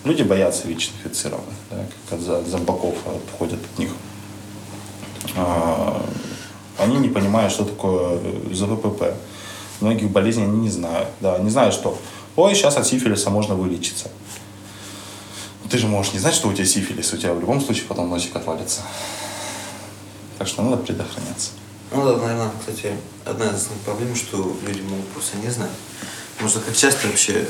Люди 0.05 0.23
боятся 0.23 0.69
ВИЧ-инфицированных, 0.69 1.55
да, 1.71 1.87
как 2.11 2.19
от 2.21 2.47
зомбаков 2.47 2.95
отходят 3.07 3.59
от 3.73 3.79
них. 3.79 3.91
А, 5.37 6.05
Они 6.79 6.97
не 6.97 7.09
понимают, 7.09 7.53
что 7.53 7.65
такое 7.65 8.19
ЗВПП. 8.53 9.15
Многих 9.81 10.11
болезней 10.11 10.45
они 10.45 10.61
не 10.61 10.71
знают. 10.71 11.09
Да, 11.21 11.39
не 11.39 11.51
знают, 11.51 11.75
что 11.75 11.99
ой, 12.37 12.55
сейчас 12.55 12.77
от 12.77 12.87
сифилиса 12.87 13.31
можно 13.31 13.55
вылечиться. 13.55 14.11
Ты 15.71 15.79
же 15.79 15.89
можешь 15.89 16.13
не 16.13 16.19
знать, 16.19 16.35
что 16.35 16.49
у 16.49 16.53
тебя 16.53 16.67
сифилис, 16.67 17.13
у 17.13 17.17
тебя 17.17 17.33
в 17.33 17.41
любом 17.41 17.61
случае 17.61 17.87
потом 17.87 18.11
носик 18.11 18.37
отвалится. 18.37 18.83
Так 20.39 20.49
что 20.49 20.63
надо 20.63 20.77
предохраняться. 20.77 21.53
Ну 21.95 22.05
да, 22.05 22.17
наверное, 22.17 22.51
кстати, 22.59 22.93
одна 23.25 23.47
из 23.47 23.55
основных 23.55 23.85
проблем, 23.85 24.17
что 24.17 24.57
люди 24.67 24.81
могут 24.81 25.07
просто 25.09 25.37
не 25.37 25.49
знать. 25.49 25.71
Потому 26.33 26.51
что 26.51 26.59
как 26.61 26.77
часто 26.77 27.07
вообще 27.07 27.47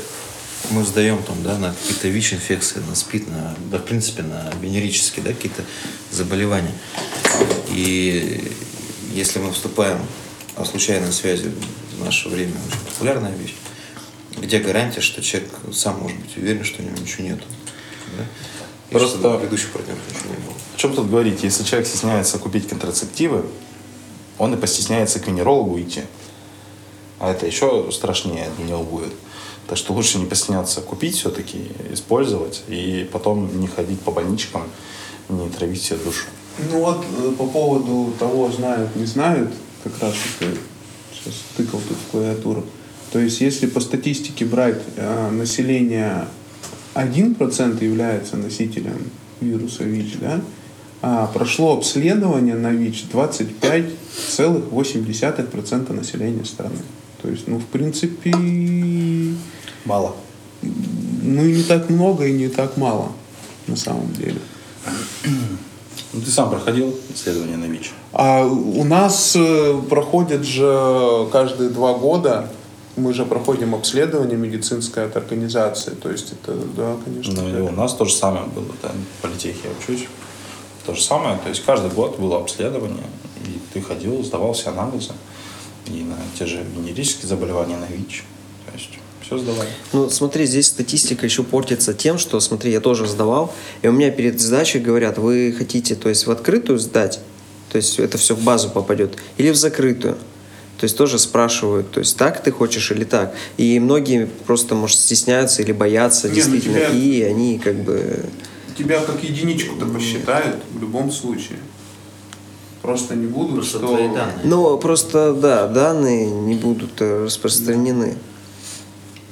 мы 0.69 0.83
сдаем 0.83 1.21
там, 1.23 1.41
да, 1.41 1.57
на 1.57 1.73
какие-то 1.73 2.07
ВИЧ-инфекции, 2.09 2.79
на 2.87 2.93
СПИД, 2.93 3.27
на, 3.29 3.55
да, 3.71 3.79
в 3.79 3.85
принципе, 3.85 4.21
на 4.21 4.53
венерические, 4.61 5.25
да, 5.25 5.33
какие-то 5.33 5.63
заболевания. 6.11 6.71
И 7.69 8.51
если 9.13 9.39
мы 9.39 9.51
вступаем 9.51 9.99
о 10.55 10.63
случайной 10.63 11.11
связи 11.11 11.51
в 11.97 12.05
наше 12.05 12.29
время 12.29 12.53
очень 12.67 12.79
популярная 12.91 13.35
вещь, 13.35 13.55
где 14.37 14.59
гарантия, 14.59 15.01
что 15.01 15.23
человек 15.23 15.49
сам 15.73 15.99
может 16.01 16.19
быть 16.19 16.37
уверен, 16.37 16.63
что 16.63 16.83
у 16.83 16.85
него 16.85 16.97
ничего 16.97 17.23
нету. 17.23 17.45
Да? 18.15 18.23
И 18.91 18.93
Просто- 18.93 19.17
предыдущих 19.37 19.71
партнеров 19.71 19.99
ничего 20.07 20.29
не 20.29 20.45
было. 20.45 20.53
О 20.75 20.77
чем 20.77 20.93
тут 20.93 21.09
говорить? 21.09 21.41
Если 21.41 21.63
человек 21.63 21.87
стесняется 21.87 22.37
купить 22.37 22.67
контрацептивы, 22.67 23.45
он 24.37 24.53
и 24.53 24.57
постесняется 24.57 25.19
к 25.19 25.27
венерологу 25.27 25.79
идти. 25.79 26.01
А 27.19 27.31
это 27.31 27.45
еще 27.45 27.89
страшнее 27.91 28.49
для 28.57 28.65
него 28.65 28.83
будет. 28.83 29.13
Так 29.67 29.77
что 29.77 29.93
лучше 29.93 30.19
не 30.19 30.25
постесняться 30.25 30.81
купить 30.81 31.15
все-таки, 31.15 31.71
использовать, 31.91 32.63
и 32.67 33.07
потом 33.11 33.59
не 33.59 33.67
ходить 33.67 33.99
по 34.01 34.11
больничкам, 34.11 34.63
не 35.29 35.49
травить 35.49 35.81
себе 35.81 35.97
душу. 36.03 36.25
Ну 36.71 36.81
вот 36.81 37.03
э, 37.17 37.31
по 37.37 37.47
поводу 37.47 38.13
того, 38.19 38.51
знают, 38.51 38.95
не 38.95 39.05
знают, 39.05 39.51
как 39.83 39.93
раз 40.01 40.13
ты 40.39 40.45
сейчас 41.13 41.33
тыкал 41.57 41.81
тут 41.87 41.97
в 41.97 42.11
клавиатуру. 42.11 42.63
То 43.11 43.19
есть 43.19 43.41
если 43.41 43.65
по 43.65 43.79
статистике 43.79 44.45
брать 44.45 44.81
э, 44.97 45.29
население 45.31 46.27
1% 46.93 47.83
является 47.83 48.37
носителем 48.37 49.09
вируса 49.41 49.83
ВИЧ, 49.83 50.17
да, 50.19 50.41
прошло 51.33 51.77
обследование 51.77 52.55
на 52.55 52.71
ВИЧ 52.71 53.05
25,8% 53.13 55.93
населения 55.93 56.45
страны. 56.45 56.79
То 57.21 57.29
есть, 57.29 57.47
ну, 57.47 57.59
в 57.59 57.65
принципе, 57.65 58.33
Мало. 59.85 60.15
ну 60.61 61.45
и 61.45 61.57
не 61.57 61.63
так 61.63 61.89
много, 61.89 62.25
и 62.25 62.33
не 62.33 62.49
так 62.49 62.77
мало 62.77 63.11
на 63.67 63.75
самом 63.75 64.11
деле. 64.13 64.39
Ну, 66.13 66.21
ты 66.21 66.31
сам 66.31 66.49
проходил 66.49 66.97
исследование 67.13 67.57
на 67.57 67.65
ВИЧ? 67.65 67.91
А 68.13 68.45
у 68.45 68.83
нас 68.83 69.35
э, 69.35 69.81
проходят 69.89 70.43
же 70.43 71.27
каждые 71.31 71.69
два 71.69 71.95
года, 71.95 72.49
мы 72.95 73.13
же 73.13 73.25
проходим 73.25 73.75
обследование 73.75 74.37
медицинское 74.37 75.05
от 75.05 75.17
организации. 75.17 75.91
То 75.91 76.09
есть 76.09 76.31
это, 76.31 76.55
да, 76.77 76.95
конечно. 77.03 77.33
Ну, 77.33 77.57
и 77.57 77.61
у 77.61 77.71
нас 77.71 77.93
то 77.93 78.05
же 78.05 78.13
самое 78.13 78.45
было, 78.45 78.71
да, 78.81 78.91
в 79.19 79.21
политехе 79.21 79.59
я 79.65 79.71
учусь. 79.71 80.07
То 80.85 80.93
же 80.93 81.01
самое, 81.01 81.37
то 81.43 81.49
есть 81.49 81.63
каждый 81.65 81.89
год 81.89 82.19
было 82.19 82.37
обследование, 82.37 83.03
и 83.45 83.59
ты 83.73 83.81
ходил, 83.81 84.23
сдавал 84.23 84.53
все 84.53 84.69
анализы, 84.69 85.11
и 85.87 86.03
на 86.03 86.17
те 86.37 86.45
же 86.45 86.63
венерические 86.75 87.27
заболевания, 87.27 87.77
на 87.77 87.85
ВИЧ. 87.85 88.23
То 88.67 88.73
есть 88.77 88.89
все 89.21 89.37
сдавали. 89.37 89.69
Ну, 89.93 90.09
смотри, 90.09 90.45
здесь 90.45 90.67
статистика 90.67 91.25
еще 91.25 91.43
портится 91.43 91.93
тем, 91.93 92.19
что, 92.19 92.39
смотри, 92.39 92.71
я 92.71 92.79
тоже 92.79 93.07
сдавал, 93.07 93.53
и 93.81 93.87
у 93.87 93.91
меня 93.91 94.11
перед 94.11 94.39
сдачей 94.39 94.79
говорят, 94.79 95.17
вы 95.17 95.55
хотите, 95.57 95.95
то 95.95 96.09
есть 96.09 96.27
в 96.27 96.31
открытую 96.31 96.77
сдать, 96.77 97.19
то 97.71 97.77
есть 97.77 97.97
это 97.99 98.17
все 98.19 98.35
в 98.35 98.43
базу 98.43 98.69
попадет, 98.69 99.17
или 99.37 99.49
в 99.49 99.55
закрытую. 99.55 100.17
То 100.77 100.83
есть 100.83 100.97
тоже 100.97 101.17
спрашивают, 101.19 101.91
то 101.91 102.01
есть 102.01 102.17
так 102.17 102.43
ты 102.43 102.51
хочешь 102.51 102.91
или 102.91 103.05
так. 103.05 103.33
И 103.55 103.79
многие 103.79 104.25
просто, 104.45 104.75
может, 104.75 104.99
стесняются 104.99 105.61
или 105.61 105.71
боятся 105.71 106.27
Не, 106.27 106.31
ну 106.31 106.35
действительно, 106.35 106.79
тебя- 106.79 106.89
и 106.89 107.21
они 107.21 107.59
как 107.59 107.75
бы... 107.75 108.25
Тебя 108.77 109.01
как 109.01 109.23
единичку-то 109.23 109.85
посчитают 109.85 110.57
в 110.73 110.81
любом 110.81 111.11
случае. 111.11 111.59
Просто 112.81 113.15
не 113.15 113.27
будут, 113.27 113.55
Просто 113.55 113.77
что... 113.77 113.87
твои 113.87 114.07
данные. 114.09 114.41
Ну, 114.43 114.77
просто, 114.77 115.33
да, 115.33 115.67
данные 115.67 116.29
не 116.29 116.55
будут 116.55 117.01
э, 117.01 117.25
распространены. 117.25 118.15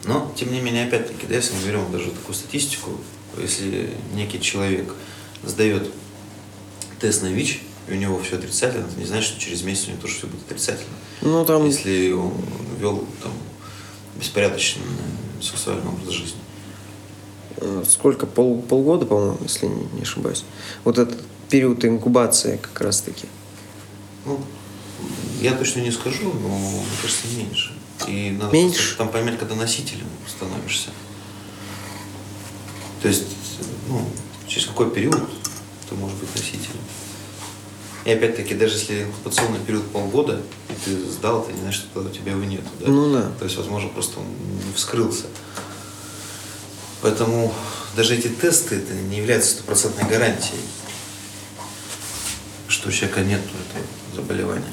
Но, 0.06 0.34
тем 0.36 0.52
не 0.52 0.60
менее, 0.60 0.88
опять-таки, 0.88 1.28
да, 1.28 1.36
если 1.36 1.54
мы 1.56 1.68
берем 1.68 1.92
даже 1.92 2.10
такую 2.12 2.36
статистику, 2.36 2.92
если 3.40 3.92
некий 4.16 4.42
человек 4.42 4.94
сдает 5.44 5.92
тест 7.00 7.22
на 7.22 7.28
ВИЧ, 7.28 7.62
и 7.88 7.94
у 7.94 7.96
него 7.96 8.20
все 8.22 8.38
отрицательно, 8.38 8.86
это 8.88 8.98
не 8.98 9.06
значит, 9.06 9.32
что 9.32 9.40
через 9.42 9.62
месяц 9.64 9.88
у 9.88 9.92
него 9.92 10.02
тоже 10.02 10.16
все 10.16 10.28
будет 10.28 10.46
отрицательно. 10.46 10.96
Ну, 11.22 11.46
там... 11.46 11.66
Если 11.66 12.12
он 12.12 12.34
вел 12.80 13.06
там, 13.22 13.32
беспорядочный 14.16 14.84
сексуальный 15.42 15.90
образ 15.90 16.14
жизни. 16.14 16.40
Э, 17.58 17.84
сколько, 17.88 18.26
пол, 18.26 18.62
полгода, 18.62 19.06
по-моему, 19.06 19.38
если 19.42 19.68
не, 19.68 19.86
не 19.94 20.02
ошибаюсь. 20.02 20.44
Вот 20.84 20.98
этот 20.98 21.20
период 21.50 21.84
инкубации 21.86 22.58
как 22.58 22.82
раз-таки. 22.82 23.28
Ну, 24.26 24.40
я 25.42 25.54
точно 25.54 25.82
не 25.82 25.92
скажу, 25.92 26.32
но 26.32 26.58
мне 26.58 26.84
кажется, 27.02 27.28
меньше. 27.36 27.74
И 28.08 28.32
надо 28.32 28.54
Меньше? 28.54 28.78
просто 28.78 28.98
там 28.98 29.10
поймать, 29.10 29.38
когда 29.38 29.56
носителем 29.56 30.08
становишься. 30.28 30.90
То 33.02 33.08
есть, 33.08 33.24
ну, 33.88 34.06
через 34.48 34.68
какой 34.68 34.90
период 34.90 35.22
ты 35.90 35.96
можешь 35.96 36.18
быть 36.18 36.30
носителем. 36.36 36.82
И 38.06 38.12
опять-таки, 38.12 38.54
даже 38.54 38.76
если 38.76 39.04
инкубационный 39.04 39.60
период 39.60 39.86
полгода, 39.92 40.42
и 40.70 40.74
ты 40.84 41.10
сдал, 41.10 41.44
это 41.44 41.54
не 41.54 41.62
значит, 41.62 41.84
что 41.84 42.02
у 42.02 42.10
тебя 42.10 42.34
его 42.34 42.44
нет. 42.44 42.64
Да? 42.80 42.88
Ну 42.88 43.14
да. 43.14 43.32
То 43.40 43.46
есть, 43.46 43.58
возможно, 43.58 43.90
просто 43.90 44.20
он 44.20 44.26
не 44.68 44.74
вскрылся. 44.74 45.26
Поэтому 47.04 47.54
даже 47.98 48.16
эти 48.16 48.30
тесты 48.30 48.78
это 48.78 48.94
не 48.94 49.18
являются 49.18 49.52
стопроцентной 49.52 50.08
гарантией, 50.10 50.62
что 52.70 52.88
у 52.88 52.92
человека 52.94 53.20
нет 53.20 53.42
этого 53.42 53.86
заболевания. 54.16 54.72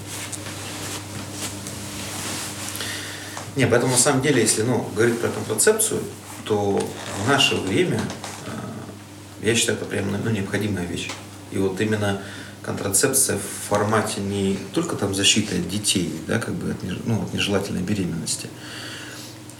Не, 3.56 3.66
поэтому 3.66 3.92
на 3.92 3.98
самом 3.98 4.22
деле, 4.22 4.40
если 4.42 4.62
ну, 4.62 4.88
говорить 4.94 5.18
про 5.20 5.28
контрацепцию, 5.28 6.04
то 6.44 6.80
в 7.24 7.28
наше 7.28 7.56
время, 7.56 8.00
э, 8.46 9.46
я 9.48 9.56
считаю, 9.56 9.76
это 9.76 9.86
прям 9.86 10.12
ну, 10.12 10.30
необходимая 10.30 10.86
вещь. 10.86 11.10
И 11.50 11.58
вот 11.58 11.80
именно 11.80 12.22
контрацепция 12.62 13.38
в 13.38 13.68
формате 13.68 14.20
не 14.20 14.56
только 14.72 14.94
там 14.94 15.16
защиты 15.16 15.56
от 15.56 15.68
детей, 15.68 16.14
да, 16.28 16.38
как 16.38 16.54
бы 16.54 16.70
от, 16.70 17.06
ну, 17.06 17.24
от 17.24 17.34
нежелательной 17.34 17.82
беременности. 17.82 18.48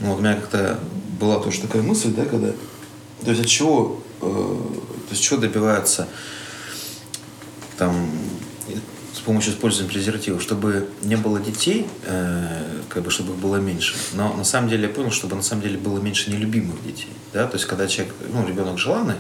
Ну, 0.01 0.09
вот 0.09 0.19
у 0.19 0.23
меня 0.23 0.35
как-то 0.35 0.81
была 1.19 1.39
тоже 1.41 1.61
такая 1.61 1.83
мысль, 1.83 2.13
да, 2.15 2.25
когда... 2.25 2.53
То 3.25 3.31
есть 3.31 3.41
от 3.41 3.47
чего, 3.47 4.03
э, 4.23 4.25
то 4.25 5.11
есть 5.11 5.23
чего 5.23 5.39
добиваются 5.39 6.09
там 7.77 8.11
с 9.13 9.21
помощью 9.21 9.53
использования 9.53 9.91
презервативов, 9.91 10.41
чтобы 10.41 10.89
не 11.03 11.17
было 11.17 11.39
детей, 11.41 11.87
э, 12.07 12.83
как 12.89 13.03
бы 13.03 13.11
чтобы 13.11 13.35
их 13.35 13.39
было 13.39 13.57
меньше. 13.57 13.95
Но 14.15 14.33
на 14.33 14.45
самом 14.45 14.71
деле 14.71 14.85
я 14.85 14.89
понял, 14.89 15.11
чтобы 15.11 15.37
на 15.37 15.43
самом 15.43 15.63
деле 15.63 15.77
было 15.77 15.99
меньше 15.99 16.31
нелюбимых 16.31 16.83
детей. 16.83 17.13
Да? 17.35 17.47
То 17.47 17.57
есть 17.57 17.67
когда 17.67 17.87
человек, 17.87 18.15
ну, 18.33 18.47
ребенок 18.47 18.79
желанный, 18.79 19.17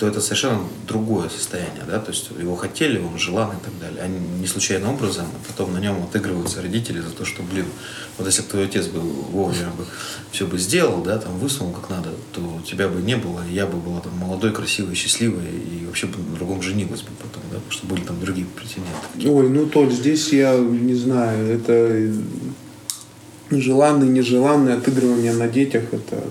то 0.00 0.08
это 0.08 0.22
совершенно 0.22 0.62
другое 0.88 1.28
состояние, 1.28 1.82
да, 1.86 1.98
то 1.98 2.10
есть 2.10 2.30
его 2.30 2.56
хотели, 2.56 2.98
он 2.98 3.18
желанный 3.18 3.56
и 3.56 3.60
так 3.62 3.78
далее. 3.78 4.02
Они 4.02 4.18
не 4.40 4.46
случайным 4.46 4.94
образом, 4.94 5.26
а 5.26 5.46
потом 5.46 5.74
на 5.74 5.78
нем 5.78 6.02
отыгрываются 6.02 6.62
родители 6.62 7.00
за 7.00 7.10
то, 7.10 7.26
что, 7.26 7.42
блин, 7.42 7.66
вот 8.16 8.26
если 8.26 8.40
бы 8.40 8.48
твой 8.48 8.64
отец 8.64 8.86
бы 8.86 8.98
вовремя 8.98 9.68
бы 9.76 9.84
все 10.32 10.46
бы 10.46 10.58
сделал, 10.58 11.02
да, 11.02 11.18
там 11.18 11.38
высунул 11.38 11.72
как 11.72 11.90
надо, 11.90 12.08
то 12.32 12.62
тебя 12.66 12.88
бы 12.88 13.02
не 13.02 13.16
было, 13.16 13.42
и 13.46 13.52
я 13.52 13.66
бы 13.66 13.76
была 13.76 14.00
там 14.00 14.16
молодой, 14.16 14.52
красивой, 14.52 14.94
счастливой, 14.94 15.44
и 15.44 15.84
вообще 15.84 16.06
бы 16.06 16.16
на 16.18 16.36
другом 16.36 16.62
женилась 16.62 17.02
бы 17.02 17.10
потом, 17.18 17.42
да, 17.52 17.56
потому 17.56 17.70
что 17.70 17.86
были 17.86 18.00
там 18.00 18.18
другие 18.20 18.46
претенденты. 18.46 19.30
Ой, 19.30 19.50
ну, 19.50 19.66
Толь, 19.66 19.92
здесь 19.92 20.32
я 20.32 20.56
не 20.56 20.94
знаю, 20.94 21.46
это... 21.46 22.10
желанные, 23.50 24.08
нежеланные 24.08 24.76
отыгрывания 24.76 25.34
на 25.34 25.46
детях, 25.46 25.92
это, 25.92 26.24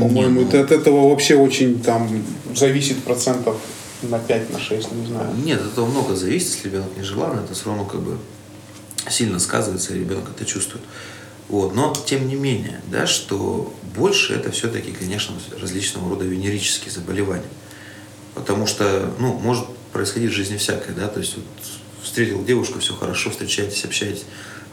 по-моему, 0.00 0.42
ну- 0.42 0.60
от 0.60 0.72
этого 0.72 1.08
вообще 1.10 1.36
очень 1.36 1.80
там 1.82 2.24
зависит 2.54 3.02
процентов 3.02 3.56
на 4.02 4.18
5, 4.18 4.52
на 4.52 4.58
6, 4.58 4.92
не 4.92 5.06
знаю. 5.06 5.34
Нет, 5.44 5.60
от 5.60 5.72
этого 5.72 5.86
много 5.86 6.14
зависит, 6.14 6.54
если 6.54 6.68
ребенок 6.68 6.96
нежеланный, 6.96 7.42
это 7.44 7.54
все 7.54 7.66
равно 7.66 7.84
как 7.84 8.00
бы 8.00 8.18
сильно 9.08 9.38
сказывается, 9.38 9.94
и 9.94 10.00
ребенок 10.00 10.30
это 10.34 10.44
чувствует. 10.44 10.84
Вот. 11.48 11.74
Но, 11.74 11.94
тем 12.06 12.28
не 12.28 12.34
менее, 12.34 12.80
да, 12.90 13.06
что 13.06 13.72
больше 13.96 14.34
это 14.34 14.50
все-таки, 14.50 14.92
конечно, 14.92 15.34
различного 15.60 16.10
рода 16.10 16.24
венерические 16.24 16.90
заболевания. 16.90 17.44
Потому 18.34 18.66
что, 18.66 19.12
ну, 19.18 19.32
может 19.34 19.66
происходить 19.92 20.30
в 20.30 20.34
жизни 20.34 20.56
всякое, 20.56 20.94
да, 20.94 21.08
то 21.08 21.20
есть 21.20 21.36
вот 21.36 21.44
встретил 22.02 22.44
девушку, 22.44 22.80
все 22.80 22.94
хорошо, 22.94 23.30
встречаетесь, 23.30 23.84
общаетесь, 23.84 24.24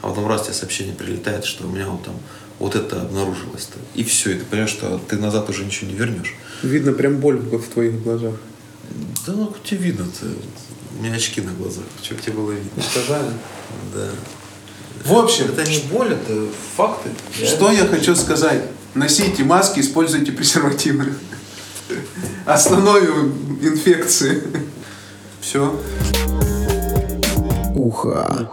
а 0.02 0.08
потом 0.08 0.26
раз 0.28 0.42
тебе 0.42 0.54
сообщение 0.54 0.94
прилетает, 0.94 1.44
что 1.44 1.66
у 1.66 1.70
меня 1.70 1.86
вот 1.88 2.04
там 2.04 2.14
вот 2.58 2.74
это 2.76 3.02
обнаружилось. 3.02 3.68
-то. 3.72 3.78
И 3.94 4.04
все, 4.04 4.32
и 4.32 4.34
ты 4.34 4.44
понимаешь, 4.44 4.70
что 4.70 5.00
ты 5.08 5.16
назад 5.16 5.50
уже 5.50 5.64
ничего 5.64 5.90
не 5.90 5.96
вернешь. 5.96 6.34
Видно 6.62 6.92
прям 6.92 7.16
боль 7.16 7.36
в 7.36 7.58
в 7.58 7.68
твоих 7.68 8.02
глазах. 8.02 8.34
Да 9.26 9.32
ну 9.32 9.54
тебе 9.64 9.86
видно-то? 9.86 10.26
У 10.98 11.02
меня 11.02 11.14
очки 11.14 11.40
на 11.40 11.52
глазах. 11.52 11.84
Что 12.02 12.14
тебе 12.14 12.34
было 12.34 12.52
видно? 12.52 12.82
Сказали? 12.82 13.30
Да. 13.94 14.08
В 15.04 15.12
общем, 15.12 15.46
Это 15.46 15.68
не 15.68 15.78
боль, 15.90 16.12
это 16.12 16.46
факты. 16.76 17.10
Что 17.32 17.70
я 17.70 17.86
хочу 17.86 18.14
сказать? 18.14 18.62
Носите 18.94 19.44
маски, 19.44 19.80
используйте 19.80 20.32
презервативы. 20.32 21.12
Остановим 22.46 23.58
инфекции. 23.60 24.42
Все. 25.40 25.78
Уха. 27.74 28.50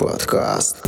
Подкаст. 0.00 0.79